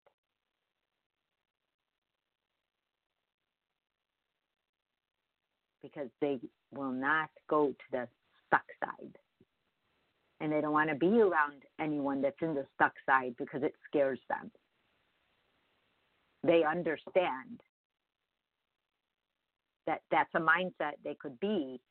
Because 5.82 6.10
they 6.22 6.40
will 6.74 6.92
not 6.92 7.30
go 7.50 7.70
to 7.70 7.76
the 7.92 8.08
stuck 8.46 8.66
side. 8.84 9.18
And 10.40 10.52
they 10.52 10.62
don't 10.62 10.74
want 10.74 10.90
to 10.90 10.96
be 10.96 11.20
around 11.20 11.64
anyone 11.80 12.22
that's 12.22 12.42
in 12.42 12.54
the 12.54 12.66
stuck 12.76 12.94
side 13.06 13.34
because 13.38 13.64
it 13.64 13.74
scares 13.90 14.20
them. 14.30 14.52
They 16.44 16.64
understand 16.64 17.60
that 19.88 20.02
that's 20.12 20.34
a 20.36 20.40
mindset 20.40 20.94
they 21.04 21.16
could 21.20 21.40
be, 21.40 21.82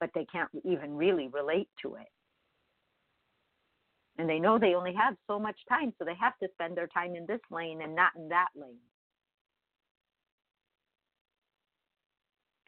but 0.00 0.10
they 0.14 0.24
can't 0.32 0.48
even 0.64 0.96
really 0.96 1.28
relate 1.28 1.68
to 1.82 1.96
it. 1.96 2.08
And 4.16 4.28
they 4.28 4.40
know 4.40 4.58
they 4.58 4.74
only 4.74 4.94
have 4.94 5.14
so 5.28 5.38
much 5.38 5.58
time, 5.68 5.92
so 5.98 6.04
they 6.04 6.16
have 6.20 6.36
to 6.42 6.48
spend 6.54 6.76
their 6.76 6.88
time 6.88 7.14
in 7.14 7.26
this 7.26 7.40
lane 7.50 7.82
and 7.82 7.94
not 7.94 8.12
in 8.16 8.28
that 8.30 8.48
lane. 8.56 8.78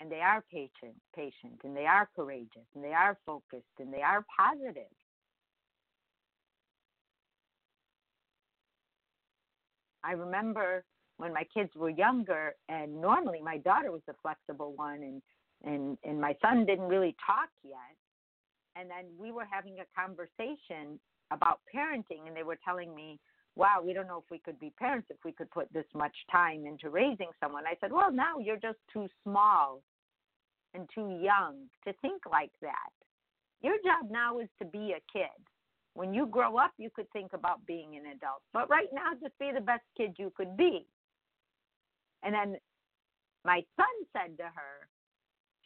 And 0.00 0.10
they 0.10 0.20
are 0.20 0.44
patient, 0.50 0.96
patient, 1.14 1.60
and 1.64 1.76
they 1.76 1.86
are 1.86 2.08
courageous, 2.16 2.66
and 2.74 2.82
they 2.82 2.92
are 2.92 3.18
focused, 3.26 3.64
and 3.78 3.92
they 3.92 4.00
are 4.02 4.24
positive. 4.38 4.84
I 10.02 10.12
remember 10.12 10.84
when 11.20 11.34
my 11.34 11.44
kids 11.52 11.70
were 11.76 11.90
younger 11.90 12.54
and 12.70 12.98
normally 13.00 13.40
my 13.42 13.58
daughter 13.58 13.92
was 13.92 14.00
the 14.06 14.14
flexible 14.22 14.72
one 14.74 15.02
and 15.02 15.22
and 15.62 15.98
and 16.04 16.18
my 16.18 16.34
son 16.40 16.64
didn't 16.64 16.88
really 16.88 17.14
talk 17.24 17.50
yet. 17.62 17.94
And 18.76 18.88
then 18.88 19.04
we 19.18 19.30
were 19.30 19.44
having 19.50 19.76
a 19.80 20.00
conversation 20.00 20.98
about 21.30 21.60
parenting 21.72 22.26
and 22.26 22.34
they 22.34 22.42
were 22.42 22.58
telling 22.64 22.94
me 22.94 23.20
wow 23.54 23.82
we 23.84 23.92
don't 23.92 24.06
know 24.06 24.18
if 24.24 24.30
we 24.30 24.38
could 24.38 24.58
be 24.58 24.72
parents 24.78 25.08
if 25.10 25.18
we 25.24 25.32
could 25.32 25.50
put 25.50 25.70
this 25.72 25.84
much 25.94 26.16
time 26.32 26.64
into 26.66 26.88
raising 26.88 27.28
someone. 27.38 27.64
I 27.66 27.74
said 27.80 27.92
well 27.92 28.10
now 28.10 28.38
you're 28.38 28.56
just 28.56 28.78
too 28.90 29.06
small 29.22 29.82
and 30.72 30.88
too 30.94 31.18
young 31.22 31.68
to 31.84 31.92
think 32.00 32.22
like 32.30 32.52
that. 32.62 32.92
Your 33.60 33.74
job 33.84 34.10
now 34.10 34.38
is 34.38 34.48
to 34.60 34.64
be 34.64 34.94
a 34.96 35.02
kid. 35.12 35.36
When 35.92 36.14
you 36.14 36.26
grow 36.26 36.56
up 36.56 36.72
you 36.78 36.88
could 36.88 37.10
think 37.12 37.34
about 37.34 37.66
being 37.66 37.96
an 37.96 38.06
adult 38.06 38.42
but 38.54 38.70
right 38.70 38.88
now 38.94 39.10
just 39.20 39.38
be 39.38 39.50
the 39.52 39.60
best 39.60 39.84
kid 39.98 40.14
you 40.16 40.32
could 40.34 40.56
be 40.56 40.86
and 42.22 42.34
then 42.34 42.56
my 43.44 43.62
son 43.76 43.86
said 44.12 44.36
to 44.38 44.44
her, 44.44 44.88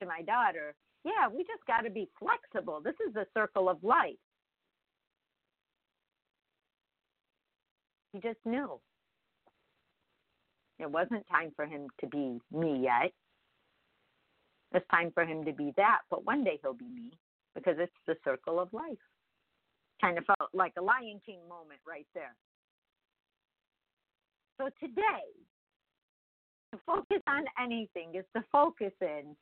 to 0.01 0.07
my 0.07 0.23
daughter, 0.23 0.75
Yeah, 1.05 1.29
we 1.29 1.45
just 1.45 1.65
got 1.67 1.83
to 1.83 1.91
be 1.91 2.09
flexible. 2.19 2.81
This 2.83 2.95
is 3.07 3.15
the 3.15 3.27
circle 3.35 3.69
of 3.69 3.83
life. 3.83 4.17
He 8.13 8.21
just 8.21 8.39
knew. 8.45 8.81
It 10.79 10.91
wasn't 10.91 11.27
time 11.29 11.53
for 11.57 11.67
him 11.67 11.89
to 12.01 12.07
be 12.07 12.41
me 12.53 12.81
yet. 12.83 13.13
It's 14.73 14.87
time 14.91 15.13
for 15.15 15.25
him 15.25 15.45
to 15.45 15.53
be 15.53 15.73
that, 15.77 16.01
but 16.11 16.25
one 16.25 16.43
day 16.43 16.59
he'll 16.63 16.75
be 16.75 16.89
me 16.89 17.13
because 17.55 17.77
it's 17.79 17.93
the 18.07 18.17
circle 18.25 18.59
of 18.59 18.73
life. 18.73 18.99
Kind 20.01 20.19
of 20.19 20.25
felt 20.27 20.51
like 20.53 20.73
a 20.77 20.83
Lion 20.83 21.21
King 21.25 21.41
moment 21.49 21.81
right 21.87 22.07
there. 22.15 22.35
So 24.59 24.69
today, 24.81 25.25
to 26.75 26.81
focus 26.85 27.23
on 27.29 27.45
anything 27.63 28.15
is 28.15 28.25
to 28.37 28.43
focus 28.51 28.93
in 29.01 29.37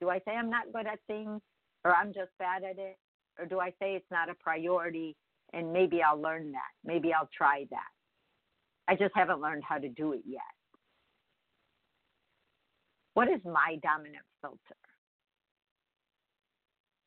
do 0.00 0.08
I 0.08 0.18
say 0.18 0.32
I'm 0.32 0.50
not 0.50 0.72
good 0.72 0.86
at 0.86 0.98
things 1.06 1.40
or 1.84 1.94
I'm 1.94 2.08
just 2.12 2.30
bad 2.38 2.64
at 2.64 2.78
it? 2.78 2.96
Or 3.38 3.46
do 3.46 3.60
I 3.60 3.70
say 3.70 3.94
it's 3.94 4.10
not 4.10 4.28
a 4.28 4.34
priority 4.34 5.16
and 5.52 5.72
maybe 5.72 6.02
I'll 6.02 6.20
learn 6.20 6.50
that? 6.52 6.72
Maybe 6.84 7.12
I'll 7.12 7.30
try 7.36 7.66
that. 7.70 7.90
I 8.88 8.96
just 8.96 9.12
haven't 9.14 9.40
learned 9.40 9.62
how 9.62 9.78
to 9.78 9.88
do 9.88 10.12
it 10.12 10.22
yet. 10.26 10.42
What 13.14 13.28
is 13.28 13.40
my 13.44 13.78
dominant 13.80 14.24
filter? 14.40 14.58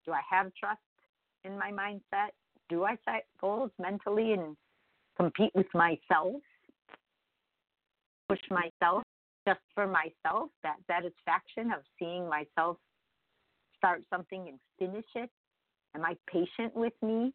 Do 0.06 0.14
I 0.14 0.22
have 0.30 0.54
trust 0.58 0.80
in 1.44 1.58
my 1.58 1.72
mindset? 1.72 2.30
Do 2.70 2.86
I 2.86 2.98
set 3.04 3.26
goals 3.42 3.72
mentally 3.78 4.32
and 4.32 4.56
compete 5.18 5.52
with 5.54 5.68
myself? 5.74 6.42
push 8.28 8.40
myself 8.50 9.04
just 9.48 9.60
for 9.74 9.88
myself, 9.88 10.50
that 10.64 10.78
satisfaction 10.88 11.72
of 11.72 11.82
seeing 12.00 12.28
myself 12.28 12.78
start 13.78 14.02
something 14.10 14.48
and 14.48 14.60
finish 14.80 15.06
it? 15.16 15.30
Am 15.96 16.04
I 16.04 16.16
patient 16.28 16.76
with 16.76 16.94
me? 17.02 17.34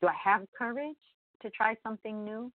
Do 0.00 0.08
I 0.08 0.14
have 0.22 0.42
courage 0.56 0.96
to 1.42 1.50
try 1.50 1.76
something 1.82 2.24
new? 2.24 2.52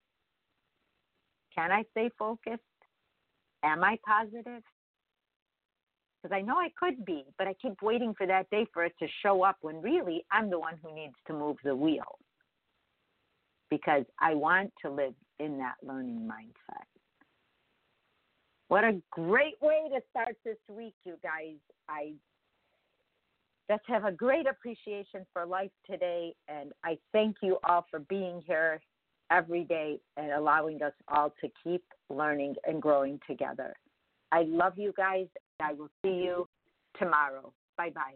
Can 1.54 1.72
I 1.72 1.85
stay 1.90 2.11
focused? 2.18 2.62
Am 3.62 3.83
I 3.85 3.98
positive? 4.06 4.62
Because 6.22 6.35
I 6.35 6.42
know 6.42 6.56
I 6.56 6.68
could 6.78 7.04
be, 7.04 7.24
but 7.38 7.46
I 7.48 7.54
keep 7.54 7.83
waiting 7.83 8.14
for 8.16 8.26
that 8.26 8.48
day 8.50 8.66
for 8.72 8.85
it 8.85 8.92
to 9.00 9.06
show 9.22 9.42
up 9.42 9.56
when 9.62 9.80
really 9.80 10.24
I'm 10.30 10.50
the 10.50 10.59
one 10.59 10.74
who 10.83 10.94
needs 10.94 11.14
to 11.26 11.33
move 11.33 11.56
the 11.64 11.74
wheel 11.74 12.18
because 13.70 14.04
I 14.20 14.35
want 14.35 14.72
to 14.85 14.90
live 14.90 15.14
in 15.40 15.59
that 15.59 15.74
learning 15.83 16.29
mindset. 16.31 16.85
What 18.68 18.85
a 18.85 19.00
great 19.11 19.61
way 19.61 19.88
to 19.92 20.00
start 20.11 20.37
this 20.44 20.59
week, 20.68 20.94
you 21.05 21.14
guys. 21.22 21.57
I 21.88 22.12
just 23.68 23.83
have 23.87 24.05
a 24.05 24.12
great 24.12 24.46
appreciation 24.46 25.26
for 25.33 25.44
life 25.44 25.70
today, 25.88 26.35
and 26.48 26.72
I 26.85 26.98
thank 27.12 27.37
you 27.42 27.59
all 27.68 27.87
for 27.90 28.00
being 28.00 28.42
here 28.46 28.81
every 29.31 29.64
day 29.64 29.98
and 30.16 30.33
allowing 30.33 30.83
us 30.83 30.92
all 31.09 31.33
to 31.40 31.48
keep 31.64 31.83
learning 32.11 32.55
and 32.66 32.81
growing 32.81 33.18
together. 33.29 33.74
I 34.33 34.42
love 34.42 34.74
you 34.76 34.92
guys. 34.96 35.26
I 35.61 35.72
will 35.72 35.90
see 36.05 36.22
you 36.24 36.48
tomorrow. 36.98 37.53
Bye 37.76 37.90
bye. 37.90 38.14